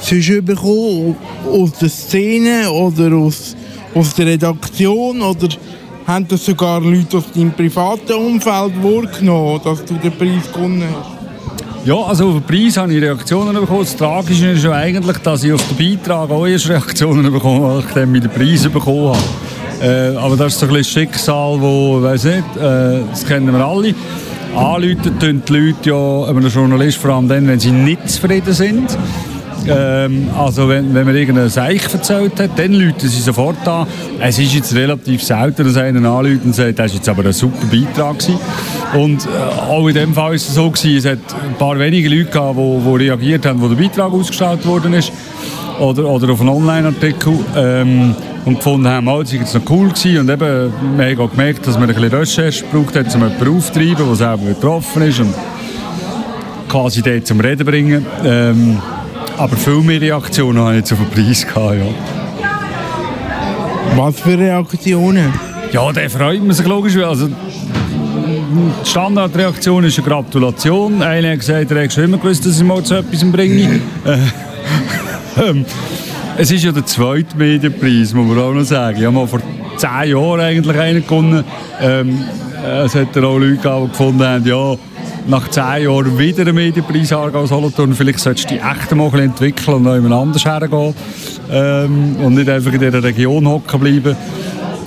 [0.00, 1.14] sonst bekommen?
[1.46, 3.54] Aus der Szene oder aus,
[3.94, 5.20] aus der Redaktion?
[5.20, 5.48] Oder
[6.06, 11.86] haben das sogar Leute aus deinem privaten Umfeld wahrgenommen, dass du den Preis gewonnen hast?
[11.86, 13.80] Ja, also auf den Preis habe ich Reaktionen bekommen.
[13.80, 17.82] Das Tragische ist ja eigentlich, dass ich auf den Beitrag auch erst Reaktionen bekommen habe,
[17.82, 19.18] nachdem ich den Preis bekommen habe.
[19.82, 23.66] Äh, aber das ist so ein bisschen Schicksal, wo, weiß nicht, äh, das kennen wir
[23.66, 23.94] alle.
[24.54, 28.98] Anrufen tun die Leute ja einem Journalist vor allem dann, wenn sie nicht zufrieden sind.
[29.66, 33.86] Ähm, also wenn, wenn man irgendeinen Seich erzählt hat, dann rufen sie sofort an.
[34.20, 37.32] Es ist jetzt relativ selten, dass einer anruft und sagt, das war jetzt aber ein
[37.32, 38.38] super Beitrag gewesen.
[38.94, 42.08] Und äh, auch in dem Fall war es so gewesen, es hat ein paar wenige
[42.08, 45.12] Leute gehabt, die, die reagiert haben, wo der Beitrag ausgestrahlt worden ist.
[45.78, 47.32] Oder, oder auf einen Online-Artikel.
[47.56, 50.18] Ähm, und gefunden haben, oh, das war noch cool gewesen.
[50.18, 54.06] Und eben, wir haben gemerkt, dass man ein bisschen Recherche braucht hat, um jemanden aufzutreiben,
[54.06, 55.34] der selber betroffen ist und
[56.68, 58.06] quasi dort zum Reden bringen.
[58.24, 58.78] Ähm,
[59.36, 61.86] aber viel mehr Reaktionen habe ich jetzt auf den Preis gehabt, ja.
[63.96, 65.32] Was für Reaktionen?
[65.70, 66.96] Ja, da freut man sich logisch.
[66.96, 71.02] Also, die Standardreaktion ist eine Gratulation.
[71.02, 73.80] Einer hat gesagt, er hat schon immer gewusst, dass ich mal zu etwas bringe.
[75.36, 75.64] ähm,
[76.38, 78.98] es ist ja der zweite Medienpreis, muss man auch noch sagen.
[78.98, 79.40] Ich habe mal vor
[79.76, 81.44] zehn Jahren eigentlich einen gewonnen.
[81.80, 82.24] Ähm,
[82.84, 84.76] es hat auch Leute gegeben, die gefunden haben, ja,
[85.26, 87.94] nach zehn Jahren wieder einen Medienpreis Aargau Solothurn.
[87.94, 90.94] Vielleicht solltest du die echt mal entwickeln und noch jemand anders hergehen.
[91.50, 94.16] Ähm, und nicht einfach in dieser Region hocken bleiben.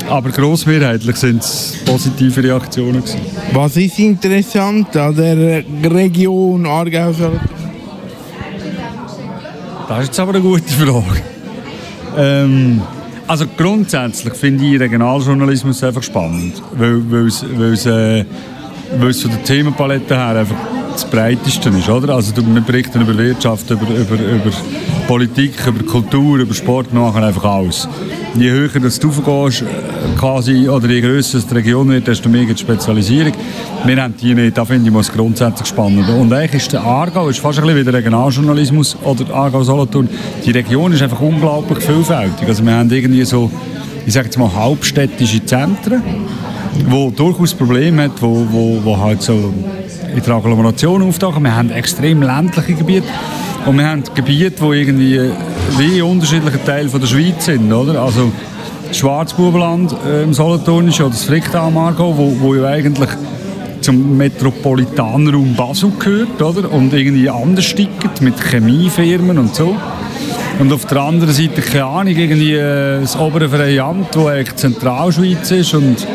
[0.10, 3.02] Aber grossmehrheitlich sind es positive Reaktionen.
[3.02, 3.20] Gewesen.
[3.54, 7.50] Was ist interessant an der Region Aargau Solothurn?
[9.88, 11.35] Das ist jetzt aber eine gute Frage.
[12.18, 12.82] Ähm,
[13.28, 17.44] also grundsätzlich finde ich Regionaljournalismus einfach spannend, weil, es,
[17.86, 18.26] äh,
[19.10, 20.56] es von der Themenpalette her einfach
[20.94, 21.90] das breiteste ist.
[21.90, 22.14] Oder?
[22.16, 24.52] Also wir berichten über Wirtschaft, über, über, über
[25.08, 27.88] Politik, über Kultur, über Sport, wir machen einfach alles.
[28.36, 29.64] Je höher dass du gehst,
[30.18, 33.34] quasi, oder je grösser die Region wird, desto mehr gibt Spezialisierung.
[33.86, 36.10] Wir haben die nicht, da finde ich es grundsätzlich spannend.
[36.10, 40.10] Und eigentlich ist der Aargau ist fast ein bisschen wie der Regionaljournalismus oder Aargau-Solothurn.
[40.44, 42.48] Die Region ist einfach unglaublich vielfältig.
[42.48, 43.52] Also wir haben irgendwie so,
[44.08, 46.02] ich sage jetzt mal, halbstädtische Zentren,
[46.90, 49.54] wo durchaus Probleme hat, wo, wo, wo halt so
[50.16, 51.44] in der Agglomeration auftauchen.
[51.44, 53.08] Wir haben extrem ländliche Gebiete
[53.66, 55.20] und wir haben Gebiete, die irgendwie
[55.78, 58.02] wie unterschiedliche Teile von der Schweiz sind, oder?
[58.02, 58.32] Also
[58.92, 63.10] Schwarzbubenland äh, im Solothurnischen oder das Fricktal Margo, wo, wo ja eigentlich
[63.82, 66.72] zum Metropolitanraum Basel gehört, oder?
[66.72, 69.76] Und irgendwie anders tickt mit Chemiefirmen und so.
[70.60, 74.56] Und auf der anderen Seite, keine Ahnung, irgendwie äh, das obere Freie Amt, wo eigentlich
[74.56, 76.08] Zentralschweiz ist und,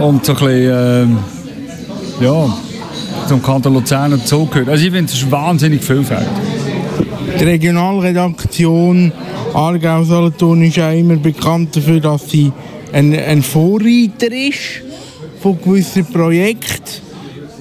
[0.00, 1.20] und so ein bisschen,
[2.20, 2.48] äh, ja,
[3.28, 4.70] zum Kanton Luzern und so gehört.
[4.70, 6.26] Also ich finde, es ist wahnsinnig vielfältig.
[7.38, 9.12] Die Regionalredaktion
[9.52, 12.50] Aargau-Solothurn ist auch immer bekannt dafür, dass sie
[12.92, 14.80] ein, ein Vorreiter ist
[15.42, 17.02] von gewissen Projekten.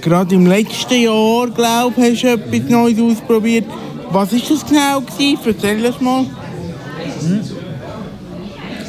[0.01, 3.65] Gerade im letzten Jahr, glaube ich, hast du etwas Neues ausprobiert.
[4.09, 5.01] Was war das genau?
[5.01, 5.39] Gewesen?
[5.45, 6.25] Erzähl das mal.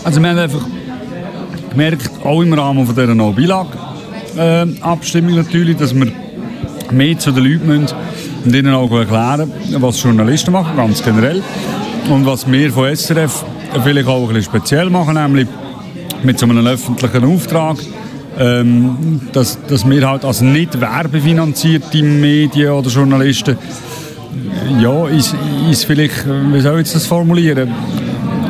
[0.05, 0.65] Also wir haben einfach
[1.71, 6.13] gemerkt, auch im Rahmen von dieser No-Bilag-Abstimmung natürlich, dass wir
[6.93, 7.97] mehr zu den Leuten müssen
[8.45, 11.43] und ihnen auch erklären, was Journalisten machen, ganz generell.
[12.11, 13.45] Und was wir von SRF
[13.83, 15.47] vielleicht auch ein bisschen speziell machen, nämlich
[16.23, 17.77] mit so einem öffentlichen Auftrag,
[18.39, 23.59] ähm, dass, dass wir halt als nicht werbefinanzierte Medien oder Journalisten
[24.81, 25.35] ja, ist,
[25.71, 27.73] ist vielleicht, wie soll ich das formulieren,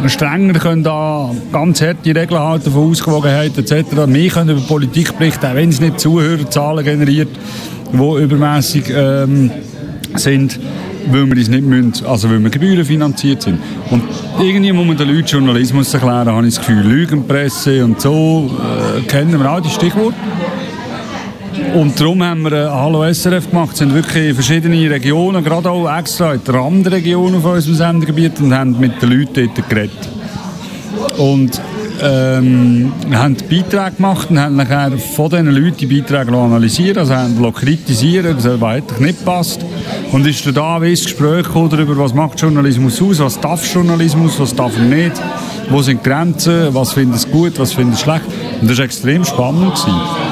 [0.06, 3.86] strenger können da ganz harte Regeln halten von Ausgewogenheit etc.
[4.06, 7.28] Wir können über Politik berichten, auch wenn es nicht Zuhörerzahlen generiert,
[7.92, 9.50] die übermäßig ähm,
[10.14, 10.58] sind,
[11.10, 13.58] weil wir es nicht müssen, also weil wir gebührenfinanziert sind.
[13.90, 14.02] Und
[14.40, 16.84] irgendwie muss man den Leuten Journalismus erklären, habe ich das Gefühl.
[16.84, 18.50] Lügenpresse und so
[18.96, 20.16] äh, kennen wir auch die Stichworte.
[21.74, 23.76] Und darum haben wir ein Hallo SRF gemacht.
[23.76, 28.78] Sind wirklich verschiedene Regionen, gerade auch extra in die Randregionen von unserem Sendegebiet und haben
[28.78, 30.08] mit den Leuten dort geredet.
[31.18, 31.60] Und
[32.00, 37.52] ähm, haben Beiträge gemacht und haben nachher von diesen Leuten die Beiträge analysiert, also haben
[37.52, 39.60] kritisiert, was eigentlich nicht passt.
[40.12, 44.76] Und ist da ein Gespräch darüber, was macht Journalismus aus, was darf Journalismus, was darf
[44.76, 45.20] er nicht,
[45.70, 48.24] wo sind die Grenzen, was findet es gut, was findet es schlecht.
[48.60, 49.74] Und das war extrem spannend.
[49.74, 50.27] Gewesen.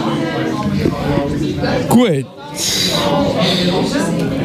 [1.96, 2.26] Gut.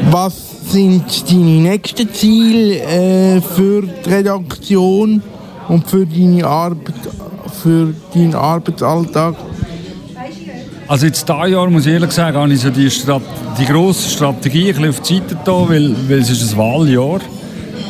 [0.10, 5.22] Was sind deine nächsten Ziele äh, für die Redaktion
[5.68, 6.94] und für, deine Arbeit,
[7.62, 9.36] für deinen Arbeitsalltag?
[10.88, 13.22] Also jetzt dieses Jahr, muss ich ehrlich sagen, habe ich so die, Strat
[13.60, 17.20] die grosse Strategie ein bisschen auf die Seite getan, weil, weil es ist ein Wahljahr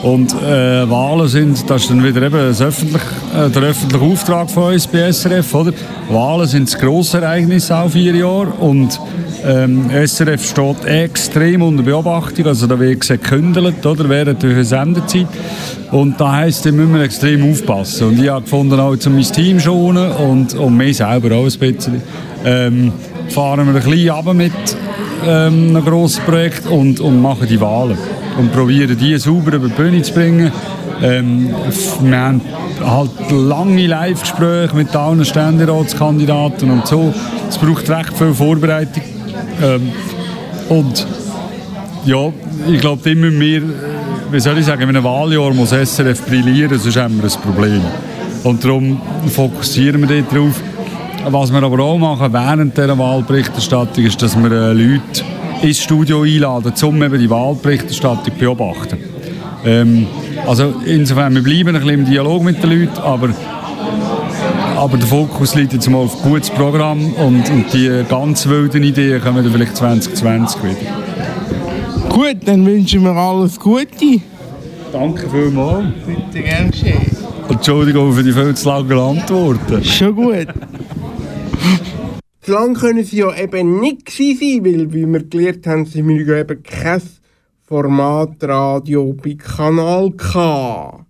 [0.03, 3.01] und äh, Wahlen sind, das ist dann wieder eben das öffentlich,
[3.35, 5.73] äh, der öffentliche Auftrag von uns bei SRF, oder?
[6.09, 8.99] Wahlen sind das grosse Ereignis auch vier Jahre und
[9.45, 15.27] ähm, SRF steht extrem unter Beobachtung, also da wird gekündelt, oder, während der Sendezeit.
[15.91, 18.09] Und da heisst, da müssen wir extrem aufpassen.
[18.09, 21.59] Und ich habe gefunden, auch zu mein Team schonen und, und mich selber auch ein
[21.59, 22.01] bisschen,
[22.45, 22.93] ähm,
[23.29, 24.51] fahren wir ein bisschen runter mit
[25.25, 27.97] ähm, einem grossen Projekt und, und machen die Wahlen.
[28.37, 30.51] Und probieren, die sauber über die Bühne zu bringen.
[31.01, 31.49] Ähm,
[32.01, 32.41] wir haben
[32.83, 37.13] halt lange Live-Gespräche mit allen Ständeratskandidaten und so.
[37.49, 39.03] Es braucht recht viel Vorbereitung.
[39.61, 39.91] Ähm,
[40.69, 41.05] und
[42.05, 42.31] ja,
[42.71, 43.61] ich glaube, immer mehr,
[44.31, 47.81] wie soll ich sagen, in einem Wahljahr muss SRF brillieren, sonst haben wir ein Problem.
[48.43, 50.61] Und darum fokussieren wir darauf.
[51.29, 55.23] Was wir aber auch machen während dieser Wahlberichterstattung ist, dass wir äh, Leute
[55.61, 58.97] ins Studio einladen, um eben die Wahlberichterstattung zu beobachten.
[59.65, 60.07] Ähm,
[60.47, 63.29] also insofern, wir bleiben ein bisschen im Dialog mit den Leuten, aber
[64.81, 68.81] aber der Fokus liegt jetzt mal auf ein gutes Programm und, und die ganz wilden
[68.81, 72.09] Ideen kommen dann vielleicht 2020 wieder.
[72.09, 74.21] Gut, dann wünschen wir alles Gute.
[74.91, 75.85] Danke vielmals.
[76.07, 77.11] Bitte gern geschehen.
[77.47, 79.83] Entschuldigung für die viel zu langen Antworten.
[79.83, 80.47] Schon gut.
[82.41, 86.39] Zu können sie ja eben nicht sein, weil, wie wir gelernt haben, sie müssen ja
[86.39, 87.01] eben kein
[87.67, 91.05] Formatradio bei Kanal K.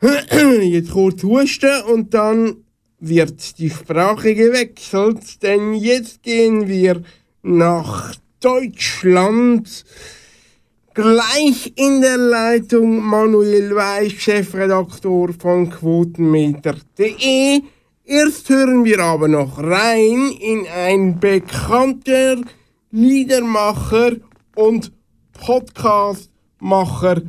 [0.62, 2.64] Jetzt kurz husten und dann
[2.98, 7.02] wird die Sprache gewechselt, denn jetzt gehen wir
[7.42, 9.84] nach Deutschland.
[10.94, 17.62] Gleich in der Leitung Manuel Weiß, Chefredaktor von Quotenmeter.de.
[18.06, 22.36] Erst hören wir aber noch rein in ein bekannter
[22.90, 24.16] Liedermacher
[24.54, 24.92] und
[25.32, 27.22] Podcastmacher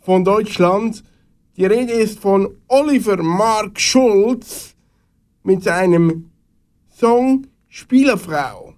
[0.00, 1.04] von Deutschland.
[1.56, 4.74] Die Rede ist von Oliver Mark Schulz
[5.44, 6.32] mit seinem
[6.88, 8.69] Song Spielerfrau.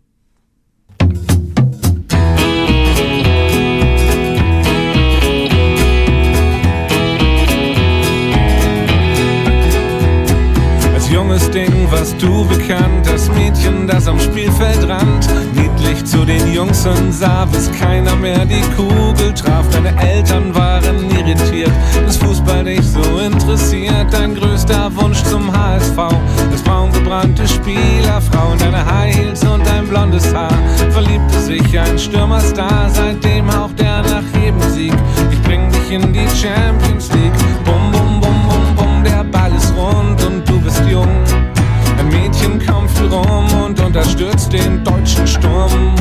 [11.22, 13.06] Dummes Ding, was du bekannt.
[13.06, 18.44] Das Mädchen, das am Spielfeld rannt, niedlich zu den Jungs und sah, bis keiner mehr
[18.44, 19.68] die Kugel traf.
[19.70, 21.70] Deine Eltern waren irritiert,
[22.04, 24.06] dass Fußball dich so interessiert.
[24.10, 25.96] Dein größter Wunsch zum HSV,
[26.50, 28.54] das braungebrannte Spielerfrau.
[28.58, 30.58] Deine High Heels und dein blondes Haar,
[30.90, 32.90] verliebte sich ein Stürmerstar.
[32.92, 34.94] Seitdem haucht er nach jedem Sieg.
[35.30, 37.32] Ich bring dich in die Champions League.
[37.64, 38.11] Bum, bum,
[42.42, 45.94] Kommt viel rum und unterstützt den deutschen Sturm.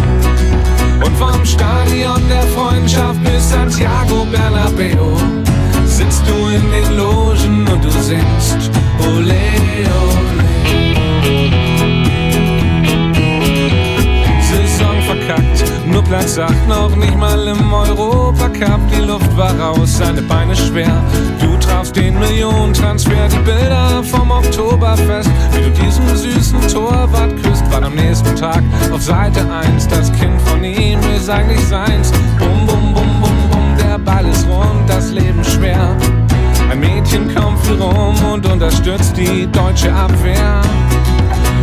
[1.04, 5.18] Und vom Stadion der Freundschaft bis Santiago Bernabeo
[5.86, 11.11] sitzt du in den Logen und du singst Ole, Ole.
[15.32, 18.80] Verkackt, nur Platz 8, noch nicht mal im Europacup.
[18.92, 21.04] Die Luft war raus, seine Beine schwer.
[21.40, 25.30] Du trafst den Millionentransfer, die Bilder vom Oktoberfest.
[25.54, 29.88] Wie du diesen süßen Torwart küsst, war am nächsten Tag auf Seite 1.
[29.88, 32.12] Das Kind von ihm ist eigentlich seins.
[32.38, 35.96] Bum, bum, bum, bum, bum, der Ball ist rund, das Leben schwer.
[36.70, 40.62] Ein Mädchen kommt viel rum und unterstützt die deutsche Abwehr.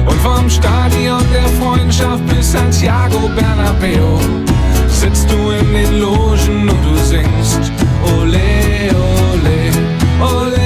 [0.09, 4.19] Und vom Stadion der Freundschaft bis Santiago Bernabeo
[4.89, 7.73] sitzt du in den Logen und du singst
[8.17, 8.41] Ole,
[8.91, 9.71] ole,
[10.21, 10.58] ole,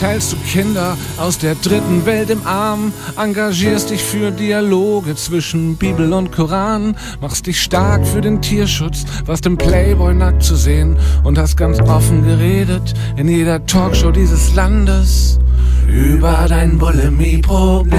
[0.00, 6.14] Hältst du Kinder aus der dritten Welt im Arm, engagierst dich für Dialoge zwischen Bibel
[6.14, 11.36] und Koran, machst dich stark für den Tierschutz, warst im Playboy nackt zu sehen und
[11.36, 15.38] hast ganz offen geredet in jeder Talkshow dieses Landes
[15.86, 17.90] über dein Bulimie-Problem.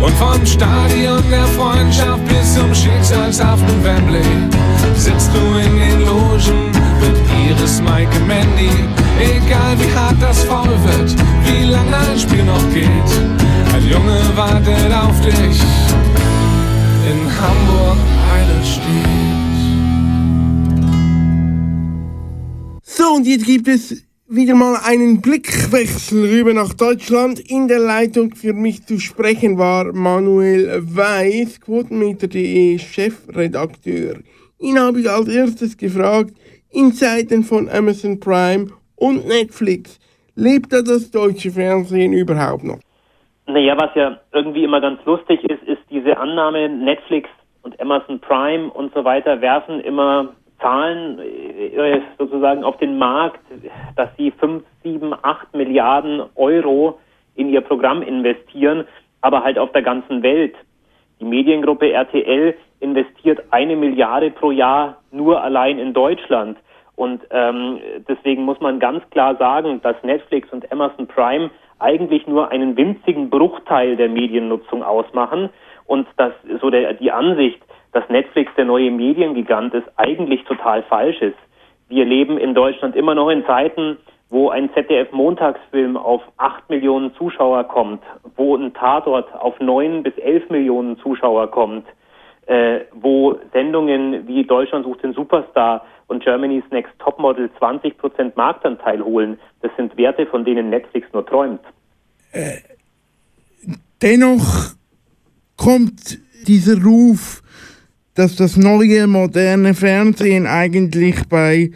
[0.00, 4.22] Und vom Stadion der Freundschaft bis zum Schicksalshaft in Wembley
[4.94, 6.73] sitzt du in den Logen
[7.48, 8.70] Iris, Mike, Mandy.
[9.20, 11.14] Egal wie hart das Foul wird,
[11.46, 13.10] wie lange ein Spiel noch geht.
[13.74, 15.60] Ein Junge wartet auf dich
[17.10, 17.98] in Hamburg
[18.34, 19.34] Eidelstedt.
[22.82, 27.40] So, und jetzt gibt es wieder mal einen Blickwechsel rüber nach Deutschland.
[27.40, 34.16] In der Leitung für mich zu sprechen war Manuel Weiß, Quotenmeter.de Chefredakteur.
[34.60, 36.32] Ihn habe ich als erstes gefragt,
[36.74, 40.00] in Zeiten von Amazon Prime und Netflix,
[40.34, 42.80] lebt da das deutsche Fernsehen überhaupt noch?
[43.46, 47.28] Naja, was ja irgendwie immer ganz lustig ist, ist diese Annahme, Netflix
[47.62, 53.40] und Amazon Prime und so weiter werfen immer Zahlen äh, sozusagen auf den Markt,
[53.96, 56.98] dass sie 5, 7, 8 Milliarden Euro
[57.34, 58.84] in ihr Programm investieren,
[59.20, 60.54] aber halt auf der ganzen Welt.
[61.20, 66.58] Die Mediengruppe RTL investiert eine Milliarde pro Jahr nur allein in Deutschland.
[66.96, 72.50] Und ähm, deswegen muss man ganz klar sagen, dass Netflix und Amazon Prime eigentlich nur
[72.50, 75.50] einen winzigen Bruchteil der Mediennutzung ausmachen
[75.86, 77.60] und dass so der, die Ansicht,
[77.92, 81.36] dass Netflix der neue Mediengigant ist, eigentlich total falsch ist.
[81.88, 83.98] Wir leben in Deutschland immer noch in Zeiten,
[84.30, 88.02] wo ein ZDF-Montagsfilm auf acht Millionen Zuschauer kommt,
[88.36, 91.86] wo ein Tatort auf neun bis elf Millionen Zuschauer kommt,
[92.46, 99.02] äh, wo Sendungen wie Deutschland sucht den Superstar und Germany's Next Topmodel 20 Prozent Marktanteil
[99.02, 99.38] holen.
[99.62, 101.60] Das sind Werte, von denen Netflix nur träumt.
[104.02, 104.74] Dennoch
[105.56, 107.42] kommt dieser Ruf,
[108.14, 111.70] dass das neue moderne Fernsehen eigentlich bei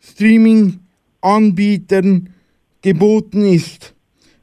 [0.00, 2.32] Streaming-Anbietern
[2.82, 3.94] geboten ist.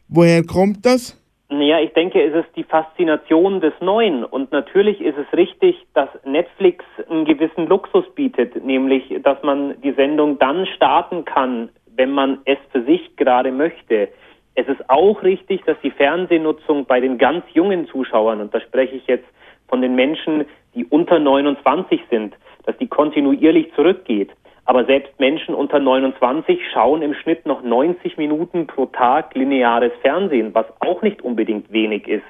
[0.07, 1.17] Woher kommt das?
[1.47, 4.23] Naja, ich denke, es ist die Faszination des Neuen.
[4.23, 9.91] Und natürlich ist es richtig, dass Netflix einen gewissen Luxus bietet, nämlich, dass man die
[9.91, 14.09] Sendung dann starten kann, wenn man es für sich gerade möchte.
[14.55, 18.95] Es ist auch richtig, dass die Fernsehnutzung bei den ganz jungen Zuschauern, und da spreche
[18.95, 19.27] ich jetzt
[19.67, 22.35] von den Menschen, die unter 29 sind,
[22.65, 24.31] dass die kontinuierlich zurückgeht.
[24.65, 30.53] Aber selbst Menschen unter 29 schauen im Schnitt noch 90 Minuten pro Tag lineares Fernsehen,
[30.53, 32.23] was auch nicht unbedingt wenig ist.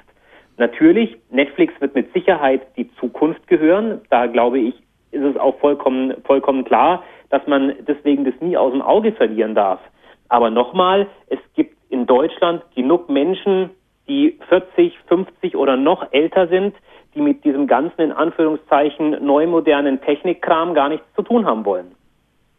[0.58, 4.02] Natürlich, Netflix wird mit Sicherheit die Zukunft gehören.
[4.10, 4.74] Da glaube ich,
[5.10, 9.54] ist es auch vollkommen, vollkommen klar, dass man deswegen das nie aus dem Auge verlieren
[9.54, 9.80] darf.
[10.28, 13.70] Aber nochmal, es gibt in Deutschland genug Menschen,
[14.08, 16.74] die 40, 50 oder noch älter sind,
[17.14, 21.94] die mit diesem ganzen in Anführungszeichen neu modernen Technikkram gar nichts zu tun haben wollen.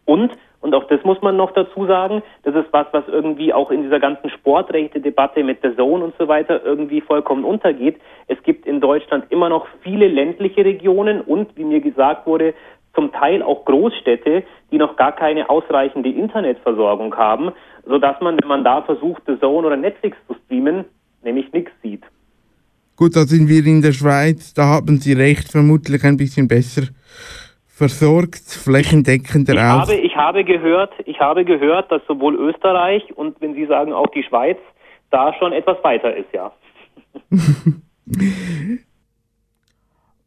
[0.08, 2.24] Und Und auch das muss man noch dazu sagen.
[2.44, 6.28] Das ist was, was irgendwie auch in dieser ganzen Sportrechte-Debatte mit der Zone und so
[6.28, 7.98] weiter irgendwie vollkommen untergeht.
[8.28, 12.54] Es gibt in Deutschland immer noch viele ländliche Regionen und, wie mir gesagt wurde,
[12.96, 17.52] zum Teil auch Großstädte, die noch gar keine ausreichende Internetversorgung haben,
[17.86, 20.86] sodass man, wenn man da versucht, The Zone oder Netflix zu streamen,
[21.24, 22.02] nämlich nichts sieht.
[22.96, 26.88] Gut, da sind wir in der Schweiz, da haben Sie recht, vermutlich ein bisschen besser
[27.78, 29.82] versorgt, flächendeckender ich auch.
[29.82, 34.08] Habe, ich habe gehört, ich habe gehört, dass sowohl Österreich und wenn Sie sagen auch
[34.08, 34.58] die Schweiz
[35.12, 36.52] da schon etwas weiter ist, ja.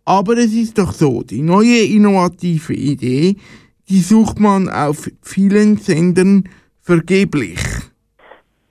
[0.05, 3.35] Aber es ist doch so, die neue innovative Idee,
[3.89, 6.49] die sucht man auf vielen Sendern
[6.81, 7.59] vergeblich.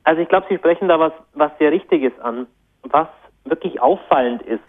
[0.06, 2.48] Also ich glaube, Sie sprechen da was, was sehr Richtiges an.
[2.84, 3.10] Was
[3.44, 4.62] wirklich auffallend ist,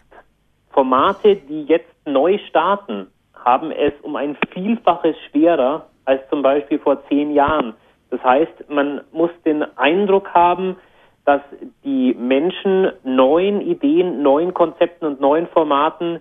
[0.73, 3.07] Formate, die jetzt neu starten,
[3.45, 7.75] haben es um ein Vielfaches schwerer als zum Beispiel vor zehn Jahren.
[8.11, 10.77] Das heißt, man muss den Eindruck haben,
[11.25, 11.43] dass
[11.85, 16.21] die Menschen neuen Ideen, neuen Konzepten und neuen Formaten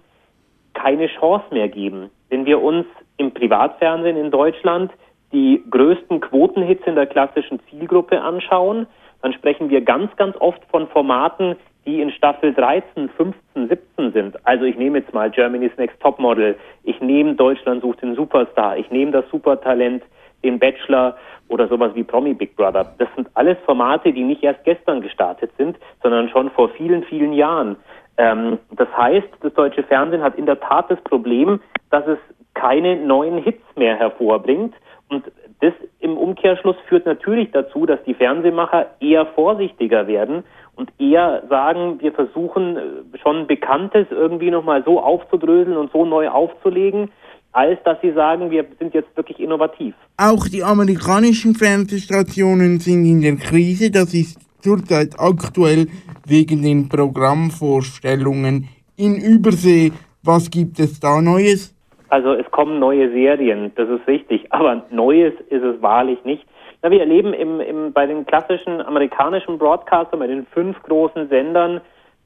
[0.74, 2.12] keine Chance mehr geben.
[2.30, 2.86] Wenn wir uns
[3.18, 4.92] im Privatfernsehen in Deutschland
[5.32, 8.88] die größten Quotenhits in der klassischen Zielgruppe anschauen,
[9.22, 11.56] dann sprechen wir ganz, ganz oft von Formaten,
[11.86, 14.46] die in Staffel 13, 15, 17 sind.
[14.46, 18.90] Also ich nehme jetzt mal Germany's Next Topmodel, ich nehme Deutschland sucht den Superstar, ich
[18.92, 20.04] nehme das Supertalent,
[20.44, 21.18] den Bachelor
[21.48, 22.94] oder sowas wie Promi Big Brother.
[22.98, 27.34] Das sind alles Formate, die nicht erst gestern gestartet sind, sondern schon vor vielen, vielen
[27.34, 27.76] Jahren.
[28.18, 31.60] Ähm, das heißt, das deutsche Fernsehen hat in der Tat das Problem,
[31.90, 32.20] dass es
[32.54, 34.76] keine neuen Hits mehr hervorbringt.
[35.10, 35.32] Und
[35.62, 40.44] das im Umkehrschluss führt natürlich dazu, dass die Fernsehmacher eher vorsichtiger werden
[40.76, 46.30] und eher sagen, wir versuchen äh, schon Bekanntes irgendwie nochmal so aufzudröseln und so neu
[46.30, 47.12] aufzulegen,
[47.52, 49.96] als dass sie sagen, wir sind jetzt wirklich innovativ.
[50.18, 53.92] Auch die amerikanischen Fernsehstationen sind in der Krise.
[53.92, 55.88] Das ist zurzeit aktuell
[56.26, 59.92] wegen den Programmvorstellungen in Übersee.
[60.24, 61.74] Was gibt es da Neues?
[62.10, 66.46] Also es kommen neue Serien, das ist richtig, aber Neues ist es wahrlich nicht.
[66.82, 71.82] Na, wir erleben im, im, bei den klassischen amerikanischen Broadcastern, bei den fünf großen Sendern,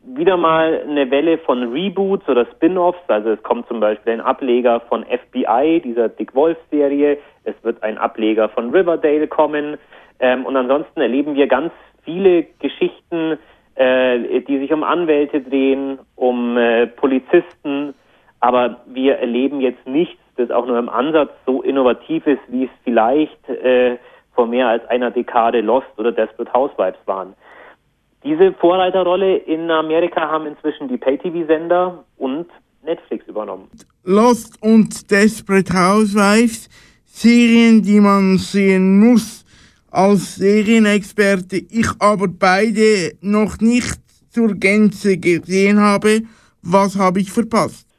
[0.06, 3.00] wieder mal eine Welle von Reboots oder Spin-offs.
[3.08, 7.18] Also es kommt zum Beispiel ein Ableger von FBI, dieser Dick Wolf-Serie.
[7.46, 9.78] Es wird ein Ableger von Riverdale kommen.
[10.20, 11.72] Ähm, und ansonsten erleben wir ganz
[12.04, 13.38] viele Geschichten,
[13.76, 17.94] äh, die sich um Anwälte drehen, um äh, Polizisten.
[18.44, 22.70] Aber wir erleben jetzt nichts, das auch nur im Ansatz so innovativ ist, wie es
[22.84, 23.98] vielleicht äh,
[24.36, 27.36] vor mehr als einer Dekade Lost oder Desperate Housewives waren.
[28.26, 32.48] Diese Vorreiterrolle in Amerika haben inzwischen die Pay-TV-Sender und
[32.84, 33.70] Netflix übernommen.
[34.04, 36.68] Lost und Desperate Housewives,
[37.06, 39.46] Serien, die man sehen muss
[39.90, 41.62] als Serienexperte.
[41.70, 46.24] Ich aber beide noch nicht zur Gänze gesehen habe.
[46.62, 47.93] Was habe ich verpasst?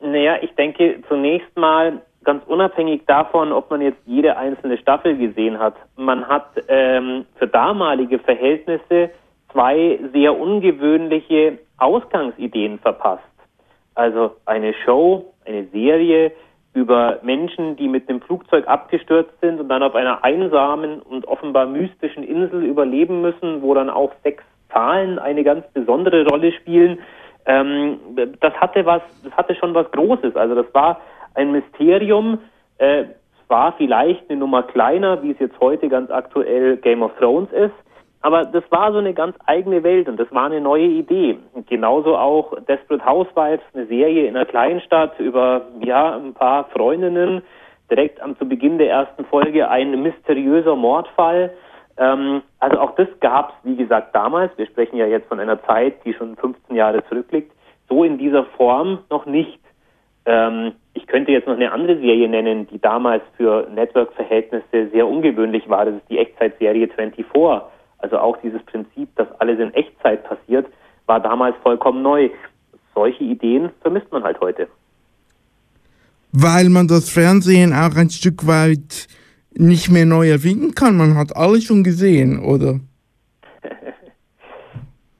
[0.00, 5.58] Naja, ich denke zunächst mal ganz unabhängig davon, ob man jetzt jede einzelne Staffel gesehen
[5.58, 5.74] hat.
[5.96, 9.10] Man hat ähm, für damalige Verhältnisse
[9.52, 13.22] zwei sehr ungewöhnliche Ausgangsideen verpasst.
[13.94, 16.32] Also eine Show, eine Serie
[16.74, 21.64] über Menschen, die mit einem Flugzeug abgestürzt sind und dann auf einer einsamen und offenbar
[21.64, 26.98] mystischen Insel überleben müssen, wo dann auch sechs Zahlen eine ganz besondere Rolle spielen.
[27.46, 28.00] Ähm,
[28.40, 30.36] das hatte was, das hatte schon was Großes.
[30.36, 31.00] Also das war
[31.34, 32.38] ein Mysterium.
[32.78, 33.04] Äh,
[33.48, 37.74] war vielleicht eine Nummer kleiner, wie es jetzt heute ganz aktuell Game of Thrones ist.
[38.22, 41.38] Aber das war so eine ganz eigene Welt und das war eine neue Idee.
[41.52, 47.42] Und genauso auch Desperate Housewives, eine Serie in einer Kleinstadt über ja ein paar Freundinnen.
[47.88, 51.52] Direkt am zu Beginn der ersten Folge ein mysteriöser Mordfall.
[51.98, 54.56] Ähm, also auch das gab es, wie gesagt, damals.
[54.56, 57.52] Wir sprechen ja jetzt von einer Zeit, die schon 15 Jahre zurückliegt.
[57.88, 59.60] So in dieser Form noch nicht.
[60.26, 65.68] Ähm, ich könnte jetzt noch eine andere Serie nennen, die damals für Network-Verhältnisse sehr ungewöhnlich
[65.68, 65.84] war.
[65.84, 67.26] Das ist die Echtzeitserie 24.
[67.98, 70.66] Also auch dieses Prinzip, dass alles in Echtzeit passiert,
[71.06, 72.30] war damals vollkommen neu.
[72.94, 74.68] Solche Ideen vermisst man halt heute.
[76.32, 79.06] Weil man das Fernsehen auch ein Stück weit
[79.58, 80.96] nicht mehr neu erfinden kann.
[80.96, 82.80] Man hat alles schon gesehen, oder?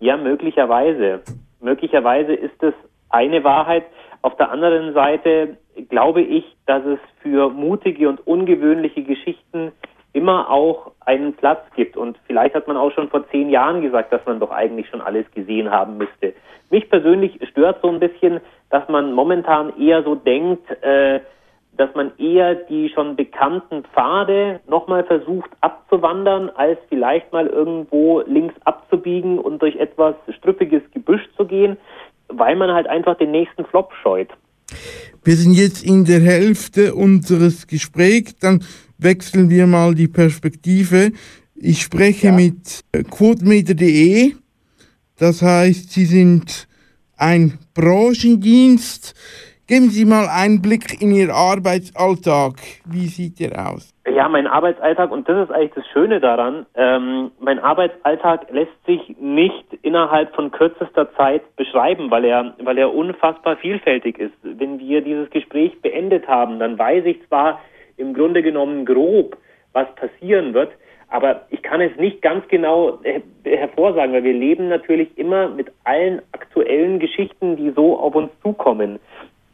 [0.00, 1.20] ja, möglicherweise.
[1.60, 2.74] Möglicherweise ist es
[3.08, 3.84] eine Wahrheit.
[4.22, 5.56] Auf der anderen Seite
[5.88, 9.72] glaube ich, dass es für mutige und ungewöhnliche Geschichten
[10.12, 11.96] immer auch einen Platz gibt.
[11.96, 15.02] Und vielleicht hat man auch schon vor zehn Jahren gesagt, dass man doch eigentlich schon
[15.02, 16.32] alles gesehen haben müsste.
[16.70, 21.20] Mich persönlich stört so ein bisschen, dass man momentan eher so denkt, äh,
[21.76, 28.54] dass man eher die schon bekannten Pfade nochmal versucht abzuwandern, als vielleicht mal irgendwo links
[28.64, 31.76] abzubiegen und durch etwas strüppiges Gebüsch zu gehen,
[32.28, 34.28] weil man halt einfach den nächsten Flop scheut.
[35.24, 38.64] Wir sind jetzt in der Hälfte unseres Gesprächs, dann
[38.98, 41.12] wechseln wir mal die Perspektive.
[41.54, 42.32] Ich spreche ja.
[42.32, 44.34] mit quotenmeter.de,
[45.18, 46.68] das heißt, Sie sind
[47.16, 49.14] ein Branchendienst.
[49.68, 52.52] Geben Sie mal einen Blick in Ihr Arbeitsalltag.
[52.84, 53.92] Wie sieht der aus?
[54.08, 59.16] Ja, mein Arbeitsalltag, und das ist eigentlich das Schöne daran, ähm, mein Arbeitsalltag lässt sich
[59.18, 64.34] nicht innerhalb von kürzester Zeit beschreiben, weil er, weil er unfassbar vielfältig ist.
[64.44, 67.58] Wenn wir dieses Gespräch beendet haben, dann weiß ich zwar
[67.96, 69.36] im Grunde genommen grob,
[69.72, 70.70] was passieren wird,
[71.08, 73.00] aber ich kann es nicht ganz genau
[73.42, 79.00] hervorsagen, weil wir leben natürlich immer mit allen aktuellen Geschichten, die so auf uns zukommen.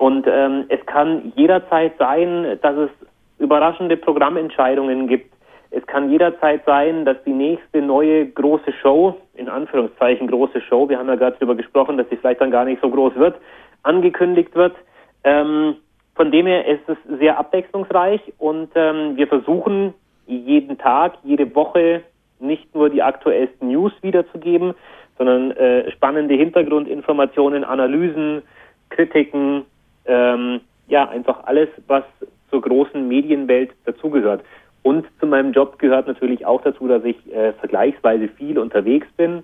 [0.03, 2.91] Und ähm, es kann jederzeit sein, dass es
[3.39, 5.33] überraschende Programmentscheidungen gibt.
[5.71, 10.99] Es kann jederzeit sein, dass die nächste neue große Show, in Anführungszeichen große Show, wir
[10.99, 13.37] haben ja gerade darüber gesprochen, dass sie vielleicht dann gar nicht so groß wird,
[13.85, 14.75] angekündigt wird.
[15.23, 15.77] Ähm,
[16.17, 19.95] von dem her ist es sehr abwechslungsreich und ähm, wir versuchen
[20.27, 22.03] jeden Tag, jede Woche
[22.41, 24.75] nicht nur die aktuellsten News wiederzugeben,
[25.17, 28.43] sondern äh, spannende Hintergrundinformationen, Analysen,
[28.91, 29.65] Kritiken,
[30.07, 32.05] ähm, ja, einfach alles, was
[32.51, 34.43] zur großen Medienwelt dazugehört.
[34.83, 39.43] Und zu meinem Job gehört natürlich auch dazu, dass ich äh, vergleichsweise viel unterwegs bin,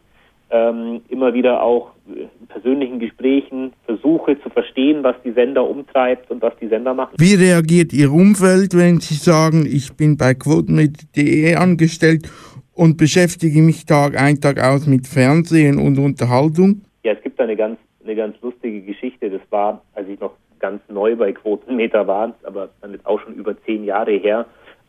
[0.51, 6.43] ähm, immer wieder auch in persönlichen Gesprächen versuche zu verstehen, was die Sender umtreibt und
[6.43, 7.15] was die Sender machen.
[7.19, 12.31] Wie reagiert Ihr Umfeld, wenn Sie sagen, ich bin bei quotenmed.de angestellt
[12.75, 16.83] und beschäftige mich Tag ein, Tag aus mit Fernsehen und Unterhaltung?
[17.05, 19.31] Ja, es gibt eine ganz, eine ganz lustige Geschichte.
[19.31, 23.35] Das war, als ich noch ganz neu bei Quotenmeter war, aber dann ist auch schon
[23.35, 24.47] über zehn Jahre her,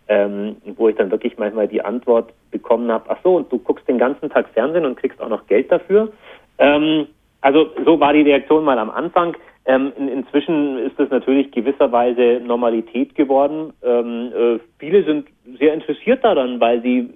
[0.07, 3.87] ähm, wo ich dann wirklich manchmal die Antwort bekommen habe, ach so, und du guckst
[3.87, 6.11] den ganzen Tag Fernsehen und kriegst auch noch Geld dafür.
[6.57, 7.07] Ähm,
[7.41, 9.37] also so war die Reaktion mal am Anfang.
[9.65, 13.73] Ähm, in, inzwischen ist das natürlich gewisserweise Normalität geworden.
[13.83, 15.27] Ähm, äh, viele sind
[15.59, 17.09] sehr interessiert daran, weil sie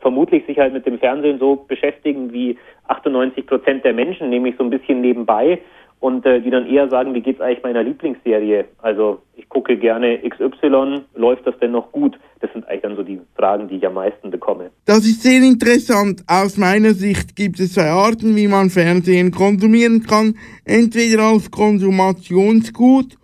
[0.00, 2.58] vermutlich sich halt mit dem Fernsehen so beschäftigen wie
[2.88, 5.60] 98 Prozent der Menschen, nämlich so ein bisschen nebenbei
[6.00, 8.64] und äh, die dann eher sagen, wie geht's eigentlich meiner Lieblingsserie?
[8.78, 12.18] Also ich gucke gerne XY, läuft das denn noch gut?
[12.40, 14.70] Das sind eigentlich dann so die Fragen, die ich am meisten bekomme.
[14.86, 16.24] Das ist sehr interessant.
[16.26, 20.36] Aus meiner Sicht gibt es zwei Arten, wie man Fernsehen konsumieren kann.
[20.64, 23.18] Entweder als Konsumationsgut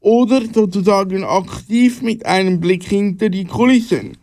[0.00, 4.18] oder sozusagen aktiv mit einem Blick hinter die Kulissen.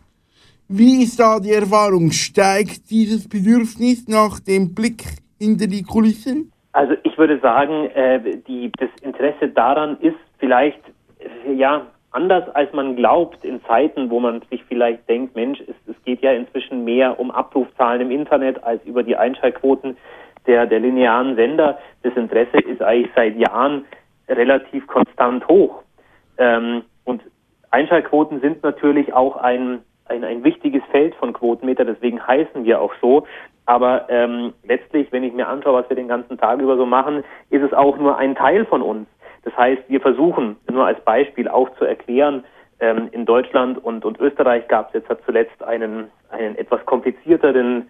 [0.68, 2.12] Wie ist da die Erfahrung?
[2.12, 5.04] Steigt dieses Bedürfnis nach dem Blick
[5.38, 6.52] hinter die Kulissen?
[6.76, 10.78] Also ich würde sagen, äh, die, das Interesse daran ist vielleicht
[11.18, 15.74] äh, ja anders als man glaubt in Zeiten, wo man sich vielleicht denkt, Mensch, es,
[15.86, 19.96] es geht ja inzwischen mehr um Abrufzahlen im Internet als über die Einschaltquoten
[20.46, 21.78] der, der linearen Sender.
[22.02, 23.86] Das Interesse ist eigentlich seit Jahren
[24.28, 25.82] relativ konstant hoch.
[26.36, 27.22] Ähm, und
[27.70, 32.92] Einschaltquoten sind natürlich auch ein, ein, ein wichtiges Feld von Quotenmeter, deswegen heißen wir auch
[33.00, 33.26] so.
[33.66, 37.24] Aber ähm, letztlich, wenn ich mir anschaue, was wir den ganzen Tag über so machen,
[37.50, 39.08] ist es auch nur ein Teil von uns.
[39.42, 42.44] Das heißt, wir versuchen, nur als Beispiel auch zu erklären,
[42.78, 47.88] ähm, in Deutschland und, und Österreich gab es jetzt zuletzt einen, einen etwas komplizierteren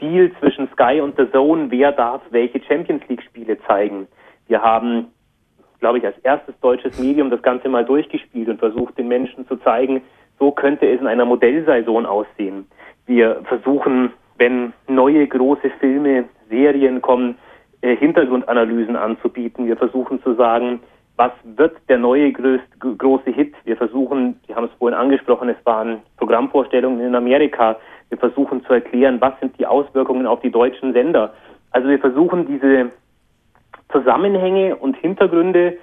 [0.00, 4.06] Deal zwischen Sky und The Zone, wer darf welche Champions League-Spiele zeigen.
[4.46, 5.08] Wir haben,
[5.80, 9.56] glaube ich, als erstes deutsches Medium das Ganze mal durchgespielt und versucht, den Menschen zu
[9.56, 10.02] zeigen,
[10.38, 12.66] so könnte es in einer Modellsaison aussehen.
[13.06, 17.36] Wir versuchen wenn neue große Filme, Serien kommen,
[17.80, 19.66] äh, Hintergrundanalysen anzubieten.
[19.66, 20.80] Wir versuchen zu sagen,
[21.16, 23.54] was wird der neue größt, große Hit?
[23.64, 27.76] Wir versuchen, Sie haben es vorhin angesprochen, es waren Programmvorstellungen in Amerika.
[28.08, 31.34] Wir versuchen zu erklären, was sind die Auswirkungen auf die deutschen Sender.
[31.72, 32.90] Also wir versuchen diese
[33.90, 35.76] Zusammenhänge und Hintergründe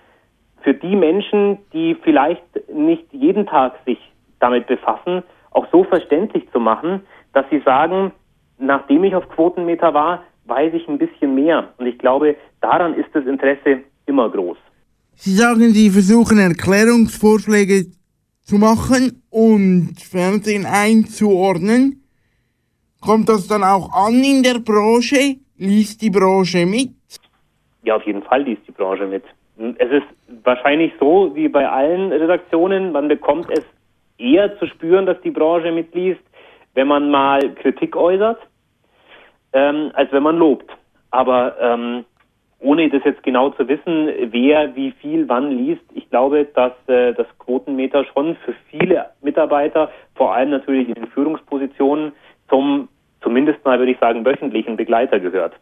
[0.61, 2.43] für die Menschen, die vielleicht
[2.73, 3.99] nicht jeden Tag sich
[4.39, 7.01] damit befassen, auch so verständlich zu machen,
[7.33, 8.11] dass sie sagen,
[8.57, 11.73] nachdem ich auf Quotenmeter war, weiß ich ein bisschen mehr.
[11.77, 14.57] Und ich glaube, daran ist das Interesse immer groß.
[15.15, 17.85] Sie sagen, Sie versuchen Erklärungsvorschläge
[18.41, 22.03] zu machen und Fernsehen einzuordnen.
[23.01, 25.37] Kommt das dann auch an in der Branche?
[25.57, 26.91] Liest die Branche mit?
[27.83, 29.23] Ja, auf jeden Fall liest die Branche mit.
[29.77, 33.63] Es ist wahrscheinlich so wie bei allen Redaktionen, man bekommt es
[34.17, 36.21] eher zu spüren, dass die Branche mitliest,
[36.75, 38.39] wenn man mal Kritik äußert,
[39.53, 40.69] ähm, als wenn man lobt.
[41.11, 42.05] Aber ähm,
[42.59, 47.13] ohne das jetzt genau zu wissen, wer wie viel wann liest, ich glaube, dass äh,
[47.13, 52.11] das Quotenmeter schon für viele Mitarbeiter, vor allem natürlich in den Führungspositionen,
[52.49, 52.89] zum
[53.21, 55.53] zumindest mal, würde ich sagen, wöchentlichen Begleiter gehört.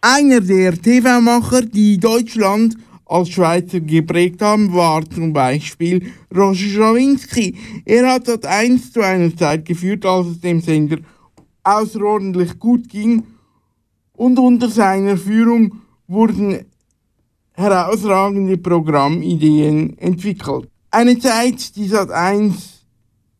[0.00, 2.74] Einer der TV-Macher, die Deutschland
[3.10, 7.56] als Schweizer geprägt haben, war zum Beispiel Roger Schrawinski.
[7.84, 10.98] Er hat dort eins zu einer Zeit geführt, als es dem Sender
[11.64, 13.24] außerordentlich gut ging
[14.12, 16.64] und unter seiner Führung wurden
[17.52, 20.68] herausragende Programmideen entwickelt.
[20.92, 22.52] Eine Zeit, die Sat1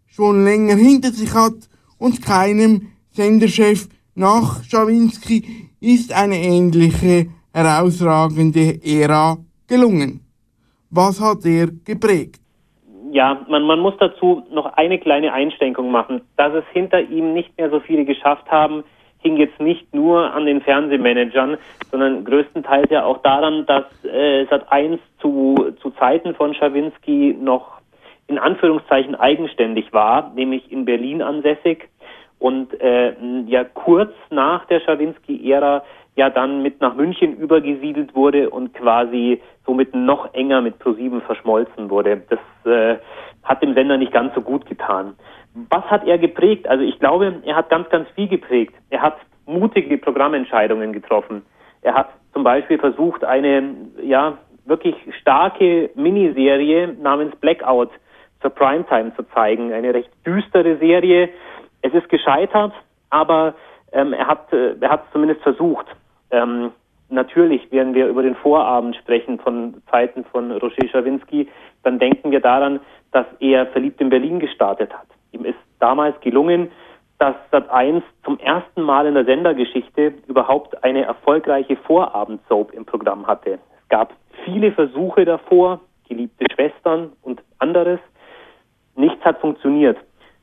[0.06, 9.38] schon länger hinter sich hat und keinem Senderchef nach Schawinski ist eine ähnliche herausragende Ära
[9.70, 10.20] gelungen.
[10.90, 12.40] Was hat er geprägt?
[13.12, 16.20] Ja, man, man muss dazu noch eine kleine Einschränkung machen.
[16.36, 18.84] Dass es hinter ihm nicht mehr so viele geschafft haben,
[19.20, 21.56] hing jetzt nicht nur an den Fernsehmanagern,
[21.90, 27.80] sondern größtenteils ja auch daran, dass äh, Sat1 zu, zu Zeiten von Schawinski noch
[28.26, 31.88] in Anführungszeichen eigenständig war, nämlich in Berlin ansässig
[32.38, 33.12] und äh,
[33.46, 35.82] ja kurz nach der Schawinski-Ära
[36.16, 41.90] ja dann mit nach München übergesiedelt wurde und quasi somit noch enger mit ProSieben verschmolzen
[41.90, 42.22] wurde.
[42.28, 42.98] Das äh,
[43.42, 45.14] hat dem Sender nicht ganz so gut getan.
[45.70, 46.68] Was hat er geprägt?
[46.68, 48.74] Also ich glaube, er hat ganz, ganz viel geprägt.
[48.90, 51.42] Er hat mutige Programmentscheidungen getroffen.
[51.82, 57.90] Er hat zum Beispiel versucht, eine ja wirklich starke Miniserie namens Blackout
[58.40, 59.72] zur Primetime zu zeigen.
[59.72, 61.30] Eine recht düstere Serie.
[61.82, 62.72] Es ist gescheitert,
[63.10, 63.54] aber
[63.92, 65.86] ähm, er hat äh, er hat es zumindest versucht.
[66.30, 66.72] Ähm,
[67.08, 71.48] natürlich, werden wir über den Vorabend sprechen von Zeiten von Roger Schawinski,
[71.82, 72.80] dann denken wir daran,
[73.12, 75.06] dass er verliebt in Berlin gestartet hat.
[75.32, 76.70] Ihm ist damals gelungen,
[77.18, 83.58] dass Sat1 zum ersten Mal in der Sendergeschichte überhaupt eine erfolgreiche Vorabendsoap im Programm hatte.
[83.82, 84.14] Es gab
[84.44, 88.00] viele Versuche davor, geliebte Schwestern und anderes.
[88.96, 89.98] Nichts hat funktioniert.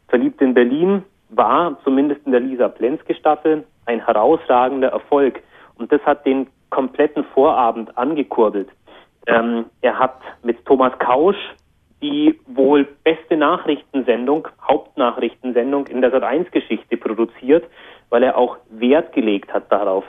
[0.08, 5.42] Verliebt in Berlin war zumindest in der Lisa Plenske Staffel ein herausragender Erfolg.
[5.76, 8.70] Und das hat den kompletten Vorabend angekurbelt.
[9.28, 11.38] Ähm, er hat mit Thomas Kausch
[12.02, 17.66] die wohl beste Nachrichtensendung, Hauptnachrichtensendung in der Sat1-Geschichte produziert,
[18.10, 20.06] weil er auch Wert gelegt hat darauf.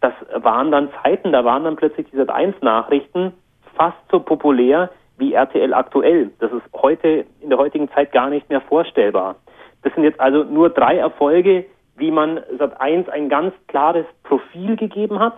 [0.00, 3.32] Das waren dann Zeiten, da waren dann plötzlich die Sat1-Nachrichten
[3.76, 6.30] fast so populär wie RTL aktuell.
[6.38, 9.36] Das ist heute in der heutigen Zeit gar nicht mehr vorstellbar.
[9.82, 11.66] Das sind jetzt also nur drei Erfolge,
[11.96, 15.36] wie man Sat1 ein ganz klares Profil gegeben hat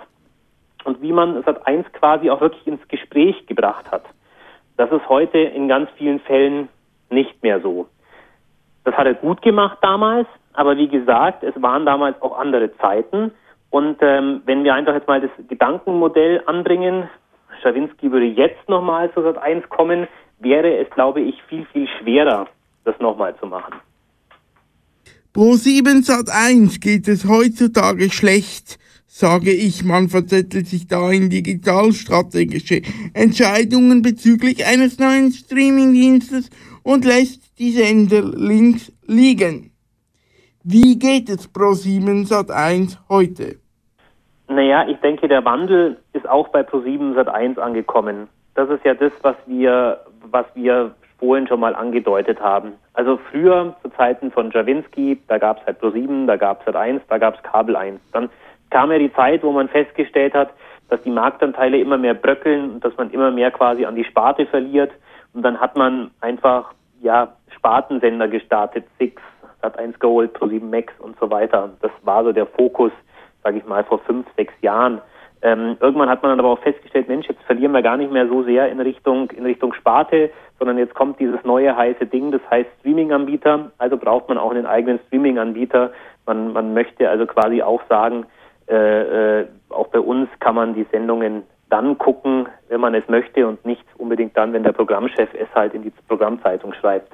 [0.85, 4.05] und wie man Sat1 quasi auch wirklich ins Gespräch gebracht hat.
[4.77, 6.69] Das ist heute in ganz vielen Fällen
[7.11, 7.87] nicht mehr so.
[8.85, 13.33] Das hat er gut gemacht damals, aber wie gesagt, es waren damals auch andere Zeiten.
[13.71, 17.09] Und ähm, wenn wir einfach jetzt mal das Gedankenmodell anbringen,
[17.63, 20.09] Schawinski würde jetzt nochmal zu Sat 1 kommen,
[20.41, 22.47] wäre es, glaube ich, viel, viel schwerer,
[22.85, 23.75] das nochmal zu machen.
[25.33, 28.79] Pro 7 Sat 1 geht es heutzutage schlecht
[29.13, 32.81] sage ich, man verzettelt sich da in digitalstrategische
[33.13, 36.49] Entscheidungen bezüglich eines neuen Streamingdienstes
[36.83, 39.71] und lässt die Sender links liegen.
[40.65, 43.57] Wie geht es Pro 7 Sat 1 heute?
[44.49, 48.29] Naja, ich denke, der Wandel ist auch bei Pro 7 Sat 1 angekommen.
[48.55, 52.73] Das ist ja das, was wir, was wir vorhin schon mal angedeutet haben.
[52.95, 56.67] Also früher, zu Zeiten von Jawinski, da gab es halt Pro 7, da gab es
[56.67, 58.01] Sat 1, da gab es Kabel 1.
[58.13, 58.29] Dann
[58.71, 60.51] kam ja die Zeit, wo man festgestellt hat,
[60.89, 64.47] dass die Marktanteile immer mehr bröckeln und dass man immer mehr quasi an die Sparte
[64.47, 64.91] verliert.
[65.33, 69.23] Und dann hat man einfach ja Spartensender gestartet, Six,
[69.63, 71.71] Sat1 Gold, Pro7 Max und so weiter.
[71.83, 72.91] Das war so der Fokus,
[73.45, 75.01] sage ich mal, vor fünf, sechs Jahren.
[75.43, 78.29] Ähm, irgendwann hat man dann aber auch festgestellt, Mensch, jetzt verlieren wir gar nicht mehr
[78.29, 82.41] so sehr in Richtung in Richtung Sparte, sondern jetzt kommt dieses neue heiße Ding, das
[82.49, 83.73] heißt Streaming-Anbieter.
[83.79, 85.91] Also braucht man auch einen eigenen Streaming-Anbieter.
[86.27, 88.25] Man, man möchte also quasi auch sagen,
[88.69, 93.49] äh, äh, auch bei uns kann man die Sendungen dann gucken, wenn man es möchte
[93.49, 97.11] und nicht unbedingt dann, wenn der Programmchef es halt in die Programmzeitung schreibt.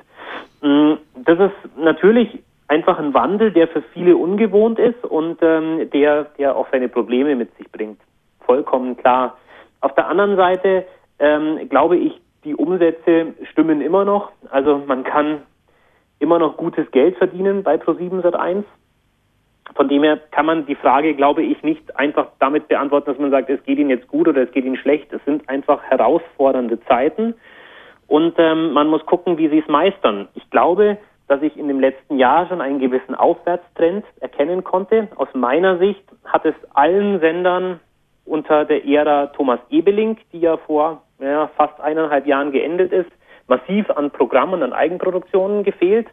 [0.61, 6.25] Mm, das ist natürlich einfach ein Wandel, der für viele ungewohnt ist und ähm, der,
[6.39, 8.01] der auch seine Probleme mit sich bringt.
[8.49, 9.37] Vollkommen klar.
[9.83, 10.87] Auf der anderen Seite
[11.19, 14.33] ähm, glaube ich, die Umsätze stimmen immer noch.
[14.51, 15.43] Also man kann
[16.19, 18.65] immer noch gutes Geld verdienen bei Pro7 Sat1.
[19.75, 23.31] Von dem her kann man die Frage, glaube ich, nicht einfach damit beantworten, dass man
[23.31, 25.13] sagt, es geht Ihnen jetzt gut oder es geht Ihnen schlecht.
[25.13, 27.35] Es sind einfach herausfordernde Zeiten
[28.07, 30.27] und ähm, man muss gucken, wie Sie es meistern.
[30.35, 30.97] Ich glaube,
[31.27, 35.09] dass ich in dem letzten Jahr schon einen gewissen Aufwärtstrend erkennen konnte.
[35.17, 37.81] Aus meiner Sicht hat es allen Sendern
[38.29, 43.11] unter der Ära Thomas Ebeling, die ja vor ja, fast eineinhalb Jahren geendet ist,
[43.49, 46.07] massiv an Programmen, an Eigenproduktionen gefehlt.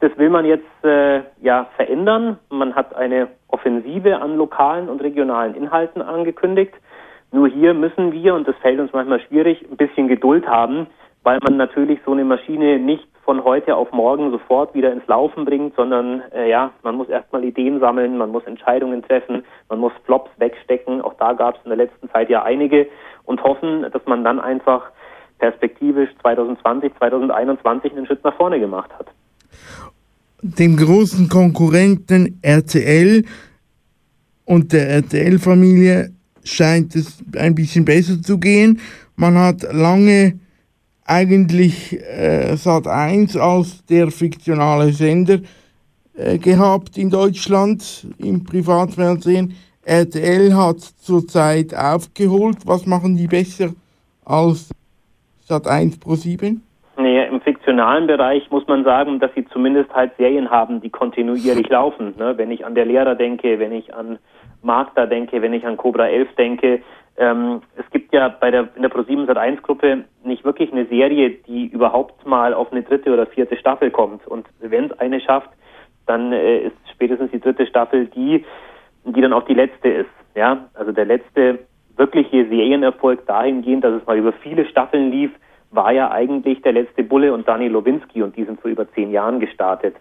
[0.00, 2.38] Das will man jetzt äh, ja verändern.
[2.48, 6.74] Man hat eine Offensive an lokalen und regionalen Inhalten angekündigt.
[7.32, 10.86] Nur hier müssen wir, und das fällt uns manchmal schwierig, ein bisschen Geduld haben,
[11.22, 15.44] weil man natürlich so eine Maschine nicht von heute auf morgen sofort wieder ins Laufen
[15.44, 19.92] bringt, sondern äh, ja, man muss erstmal Ideen sammeln, man muss Entscheidungen treffen, man muss
[20.04, 21.00] Flops wegstecken.
[21.02, 22.86] Auch da gab es in der letzten Zeit ja einige
[23.24, 24.90] und hoffen, dass man dann einfach
[25.38, 29.06] perspektivisch 2020, 2021 einen Schritt nach vorne gemacht hat
[30.42, 33.24] dem großen Konkurrenten RTL
[34.44, 36.12] und der RTL-Familie
[36.44, 38.80] scheint es ein bisschen besser zu gehen.
[39.16, 40.38] Man hat lange
[41.10, 45.38] eigentlich äh, Sat1 als der fiktionale Sender
[46.16, 49.56] äh, gehabt in Deutschland im Privatfernsehen.
[49.84, 52.58] RTL hat zurzeit aufgeholt.
[52.64, 53.70] Was machen die besser
[54.24, 54.70] als
[55.48, 56.62] Sat1 Pro 7?
[56.96, 61.68] Nee, im fiktionalen Bereich muss man sagen, dass sie zumindest halt Serien haben, die kontinuierlich
[61.70, 62.14] laufen.
[62.18, 62.34] Ne?
[62.36, 64.18] Wenn ich an der Lehrer denke, wenn ich an
[64.62, 66.82] Magda denke, wenn ich an Cobra 11 denke.
[67.16, 71.30] Ähm, es gibt ja bei der, in der Pro7 Sat1 Gruppe nicht wirklich eine Serie,
[71.30, 74.26] die überhaupt mal auf eine dritte oder vierte Staffel kommt.
[74.26, 75.50] Und wenn es eine schafft,
[76.06, 78.44] dann äh, ist spätestens die dritte Staffel die,
[79.04, 80.10] die dann auch die letzte ist.
[80.34, 81.58] Ja, also der letzte
[81.96, 85.30] wirkliche Serienerfolg dahingehend, dass es mal über viele Staffeln lief,
[85.70, 89.10] war ja eigentlich der letzte Bulle und Dani Lowinski und die sind vor über zehn
[89.10, 89.94] Jahren gestartet.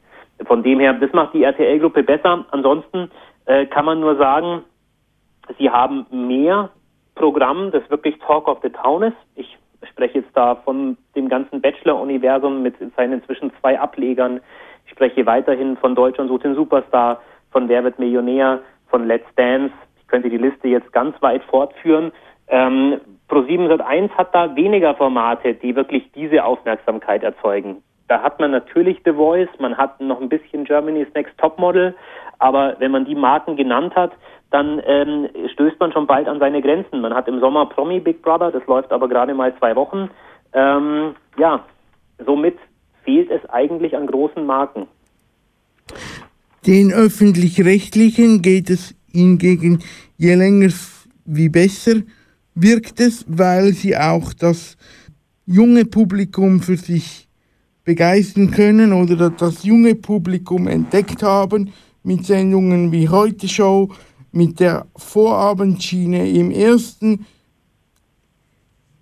[0.45, 2.45] Von dem her, das macht die RTL-Gruppe besser.
[2.51, 3.11] Ansonsten
[3.45, 4.63] äh, kann man nur sagen,
[5.57, 6.69] sie haben mehr
[7.19, 9.17] Programm, das wirklich Talk of the Town ist.
[9.35, 9.57] Ich
[9.89, 14.39] spreche jetzt da von dem ganzen Bachelor-Universum mit seinen inzwischen zwei Ablegern.
[14.85, 19.73] Ich spreche weiterhin von Deutschland sucht den Superstar, von Wer wird Millionär, von Let's Dance.
[19.99, 22.11] Ich könnte die Liste jetzt ganz weit fortführen.
[22.47, 27.83] Ähm, Pro701 hat da weniger Formate, die wirklich diese Aufmerksamkeit erzeugen.
[28.09, 31.95] Da hat man natürlich The Voice, man hat noch ein bisschen Germany's Next Topmodel,
[32.39, 34.11] aber wenn man die Marken genannt hat,
[34.49, 37.01] dann ähm, stößt man schon bald an seine Grenzen.
[37.01, 40.09] Man hat im Sommer Promi Big Brother, das läuft aber gerade mal zwei Wochen.
[40.53, 41.63] Ähm, ja,
[42.25, 42.57] somit
[43.03, 44.87] fehlt es eigentlich an großen Marken.
[46.65, 49.83] Den öffentlich-rechtlichen geht es hingegen
[50.17, 50.73] je länger
[51.25, 52.01] wie besser
[52.55, 54.77] wirkt es, weil sie auch das
[55.45, 57.28] junge Publikum für sich
[57.89, 61.73] begeistern können oder das junge Publikum entdeckt haben
[62.03, 63.89] mit Sendungen wie Heute Show,
[64.31, 67.25] mit der Vorabendschiene im ersten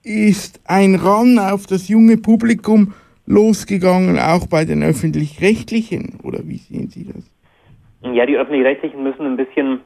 [0.05, 2.93] ist ein Ran auf das junge Publikum
[3.25, 7.29] losgegangen, auch bei den öffentlich-rechtlichen, oder wie sehen Sie das?
[8.13, 9.81] Ja, die öffentlich-rechtlichen müssen ein bisschen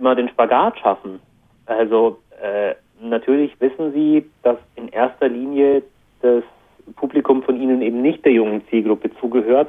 [0.00, 1.20] immer den Spagat schaffen.
[1.66, 5.82] Also äh, natürlich wissen sie, dass in erster Linie
[6.22, 6.44] das
[6.96, 9.68] Publikum von ihnen eben nicht der jungen Zielgruppe zugehört.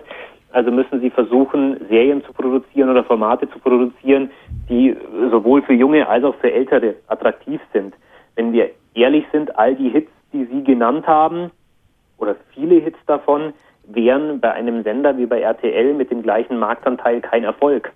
[0.52, 4.32] Also müssen sie versuchen, Serien zu produzieren oder Formate zu produzieren,
[4.68, 4.96] die
[5.30, 7.94] sowohl für Junge als auch für Ältere attraktiv sind.
[8.36, 11.52] Wenn wir ehrlich sind, all die Hits, die Sie genannt haben,
[12.18, 13.54] oder viele Hits davon,
[13.86, 17.92] wären bei einem Sender wie bei RTL mit dem gleichen Marktanteil kein Erfolg.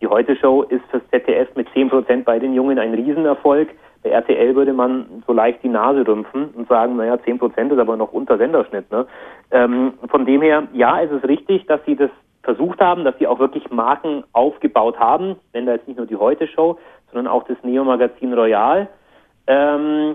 [0.00, 3.70] Die Heute-Show ist fürs ZDF mit 10% bei den Jungen ein Riesenerfolg.
[4.02, 7.96] Bei RTL würde man so leicht die Nase rümpfen und sagen, naja, 10% ist aber
[7.96, 8.90] noch unter Senderschnitt.
[8.90, 9.06] Ne?
[9.50, 12.10] Ähm, von dem her, ja, es ist richtig, dass sie das
[12.42, 15.36] versucht haben, dass sie auch wirklich Marken aufgebaut haben.
[15.52, 16.78] Nenne da jetzt nicht nur die Heute-Show,
[17.10, 18.88] sondern auch das Neo-Magazin Royal.
[19.48, 20.14] Ähm,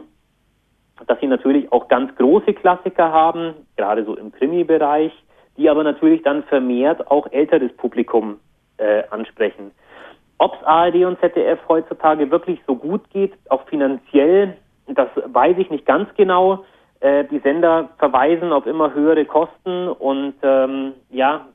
[1.07, 5.11] dass sie natürlich auch ganz große Klassiker haben, gerade so im Krimi-Bereich,
[5.57, 8.39] die aber natürlich dann vermehrt auch älteres Publikum
[8.77, 9.71] äh, ansprechen.
[10.42, 15.70] Ob es ARD und ZDF heutzutage wirklich so gut geht, auch finanziell, das weiß ich
[15.70, 16.66] nicht ganz genau.
[17.00, 21.46] Äh, die Sender verweisen auf immer höhere Kosten und ähm, ja,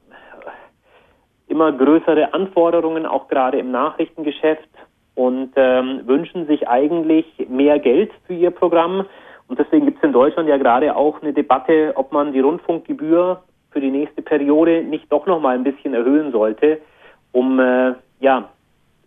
[1.48, 4.68] immer größere Anforderungen, auch gerade im Nachrichtengeschäft
[5.16, 9.04] und ähm, wünschen sich eigentlich mehr Geld für ihr Programm.
[9.48, 13.42] Und deswegen gibt es in Deutschland ja gerade auch eine Debatte, ob man die Rundfunkgebühr
[13.72, 16.78] für die nächste Periode nicht doch noch mal ein bisschen erhöhen sollte,
[17.32, 18.48] um äh, ja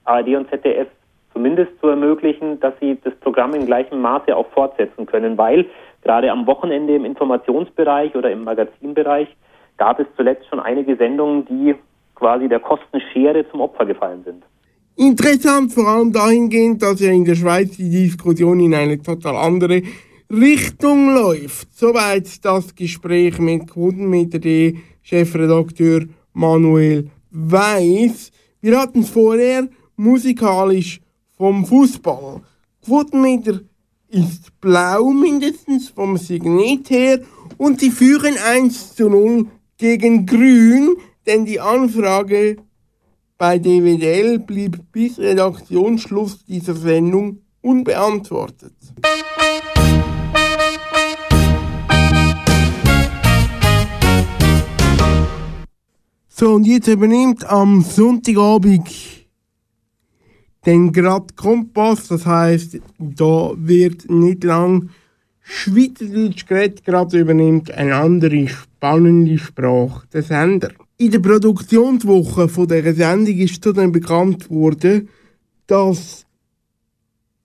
[0.05, 0.87] ARD und ZDF
[1.33, 5.65] zumindest zu ermöglichen, dass sie das Programm in gleichem Maße auch fortsetzen können, weil
[6.01, 9.27] gerade am Wochenende im Informationsbereich oder im Magazinbereich
[9.77, 11.75] gab es zuletzt schon einige Sendungen, die
[12.15, 14.43] quasi der Kostenschere zum Opfer gefallen sind.
[14.97, 19.81] Interessant vor allem dahingehend, dass ja in der Schweiz die Diskussion in eine total andere
[20.29, 21.73] Richtung läuft.
[21.73, 26.01] Soweit das Gespräch mit Quotenmeter.de Chefredakteur
[26.33, 28.31] Manuel Weiss.
[28.59, 29.69] Wir hatten es vorher
[29.99, 31.01] musikalisch
[31.37, 32.41] vom Fußball.
[32.85, 33.59] Quotenmeter
[34.07, 37.19] ist blau mindestens vom Signet her
[37.57, 39.47] und sie führen 1 zu 0
[39.77, 40.95] gegen Grün,
[41.27, 42.57] denn die Anfrage
[43.37, 48.73] bei DWDL blieb bis Redaktionsschluss dieser Sendung unbeantwortet.
[56.29, 59.18] So, und jetzt übernimmt am Sonntagabend
[60.69, 64.89] den Grad Kompass, das heißt, da wird nicht lang
[65.41, 70.69] Schweizerdeutsch geredet, gerade übernimmt eine andere spannende Sprache der Sender.
[70.97, 75.09] In der Produktionswoche von dieser Sendung ist zudem bekannt worden,
[75.65, 76.27] dass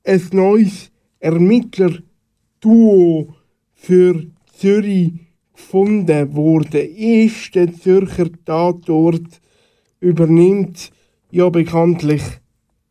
[0.05, 3.35] ein neues Ermittler-Duo
[3.73, 5.13] für Zürich
[5.55, 7.55] gefunden wurde, ist.
[7.55, 9.41] Der Zürcher Tatort
[10.01, 10.91] übernimmt
[11.31, 12.23] ja bekanntlich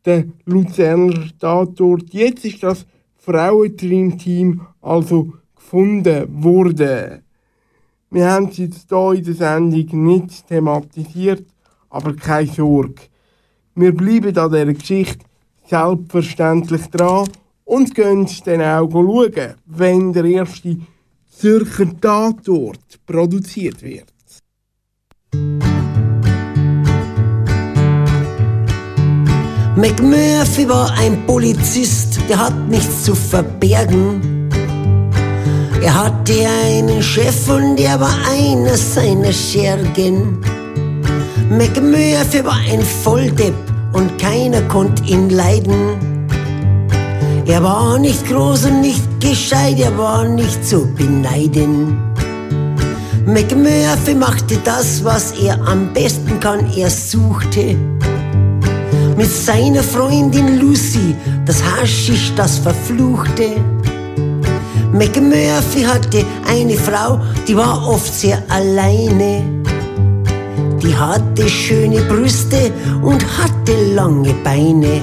[0.04, 2.12] der Luzerner Tatort.
[2.12, 2.86] Jetzt ist das
[3.16, 7.22] Frauenteam also gefunden worden.
[8.10, 11.46] Wir haben es jetzt hier in der Sendung nicht thematisiert,
[11.90, 13.02] aber keine Sorge.
[13.74, 15.24] Wir bleiben an dieser Geschichte
[15.66, 17.28] selbstverständlich dran
[17.64, 20.76] und gehen dann auch schauen, wenn der erste
[21.28, 24.12] Zürcher Tatort produziert wird.
[29.76, 34.48] McMurphy war ein Polizist, der hat nichts zu verbergen.
[35.82, 36.32] Er hatte
[36.64, 40.38] einen Chef und er war einer seiner Schergen.
[41.50, 43.54] McMurphy war ein Volldepp
[43.92, 45.98] und keiner konnte ihn leiden.
[47.44, 51.98] Er war nicht groß und nicht gescheit, er war nicht zu beneiden.
[53.26, 57.76] McMurphy machte das, was er am besten kann, er suchte
[59.16, 61.14] mit seiner Freundin Lucy
[61.46, 63.56] das Haschisch, das verfluchte.
[64.92, 69.42] McMurphy hatte eine Frau, die war oft sehr alleine.
[70.82, 72.70] Die hatte schöne Brüste
[73.02, 75.00] und hatte lange Beine.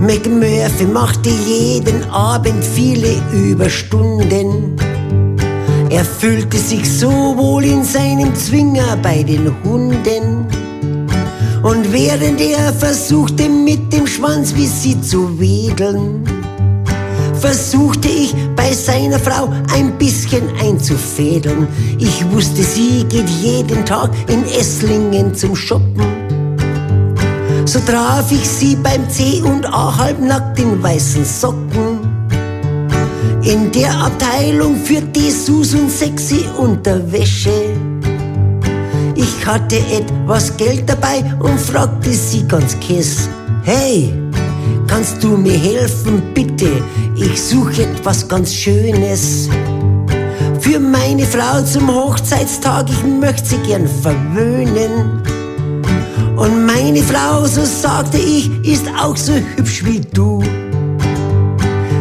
[0.00, 4.76] McMurphy machte jeden Abend viele Überstunden.
[5.88, 10.46] Er fühlte sich so wohl in seinem Zwinger bei den Hunden.
[11.64, 16.22] Und während er versuchte mit dem Schwanz wie sie zu wedeln,
[17.40, 21.66] versuchte ich bei seiner Frau ein bisschen einzufädeln.
[21.98, 26.04] Ich wusste, sie geht jeden Tag in Esslingen zum Shoppen.
[27.64, 31.98] So traf ich sie beim C und A halbnackt in weißen Socken.
[33.42, 37.72] In der Abteilung für Dessous und sexy Unterwäsche.
[39.16, 43.28] Ich hatte etwas Geld dabei und fragte sie ganz kess.
[43.62, 44.12] Hey,
[44.88, 46.68] kannst du mir helfen, bitte?
[47.16, 49.48] Ich suche etwas ganz Schönes.
[50.58, 55.22] Für meine Frau zum Hochzeitstag, ich möchte sie gern verwöhnen.
[56.36, 60.42] Und meine Frau, so sagte ich, ist auch so hübsch wie du.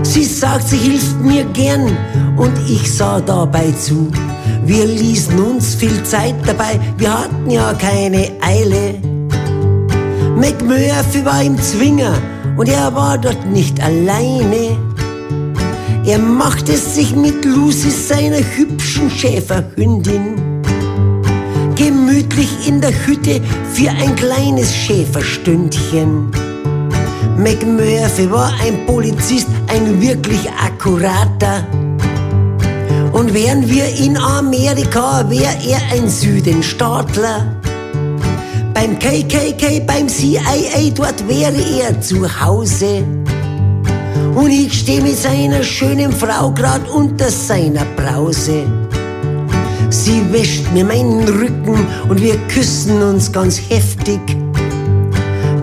[0.02, 1.96] Sie sagt, sie hilft mir gern
[2.38, 4.12] und ich sah dabei zu.
[4.66, 8.96] Wir ließen uns viel Zeit dabei, wir hatten ja keine Eile.
[10.38, 12.14] McMurphy war im Zwinger
[12.56, 14.78] und er war dort nicht alleine.
[16.06, 20.62] Er machte sich mit Lucy, seiner hübschen Schäferhündin,
[21.76, 23.42] gemütlich in der Hütte
[23.74, 26.32] für ein kleines Schäferstündchen.
[27.38, 31.66] McMurphy war ein Polizist, ein wirklich akkurater.
[33.24, 37.56] Und wären wir in Amerika, wäre er ein Südenstaatler.
[38.74, 43.06] Beim KKK, beim CIA, dort wäre er zu Hause.
[44.36, 48.64] Und ich stehe mit seiner schönen Frau grad unter seiner Brause.
[49.90, 54.20] Sie wäscht mir meinen Rücken und wir küssen uns ganz heftig.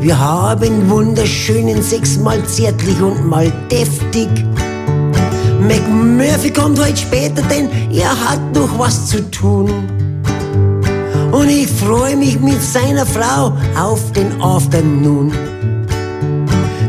[0.01, 4.31] Wir haben wunderschönen Sex, mal zärtlich und mal deftig.
[5.61, 9.71] McMurphy kommt heute später, denn er hat noch was zu tun.
[11.33, 15.33] Und ich freue mich mit seiner Frau auf den Afternoon.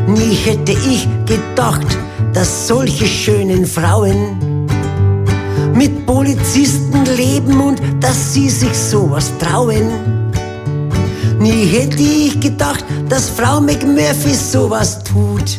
[0.06, 1.86] Nie hätte ich gedacht,
[2.32, 4.66] dass solche schönen Frauen
[5.74, 9.90] mit Polizisten leben und dass sie sich sowas trauen.
[11.38, 15.58] Nie hätte ich gedacht, dass Frau McMurphy sowas tut.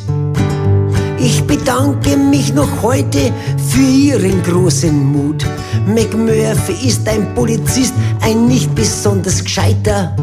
[1.26, 3.32] Ich bedanke mich noch heute
[3.70, 5.46] für Ihren großen Mut.
[5.88, 10.14] McMurphy ist ein Polizist, ein nicht besonders gescheiter.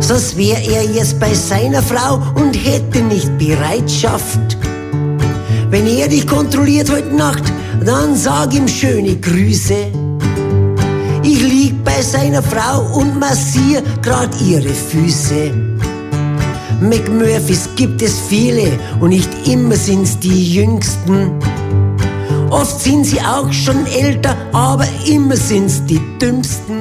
[0.00, 4.56] sonst wär er jetzt bei seiner Frau und hätte nicht Bereitschaft.
[5.70, 7.44] Wenn er dich kontrolliert heute Nacht,
[7.84, 9.92] dann sag ihm schöne Grüße.
[11.22, 15.67] Ich lieg bei seiner Frau und massier grad ihre Füße.
[16.80, 21.32] McMurphys gibt es viele und nicht immer sind's die jüngsten.
[22.50, 26.77] Oft sind sie auch schon älter, aber immer sind's die dümmsten.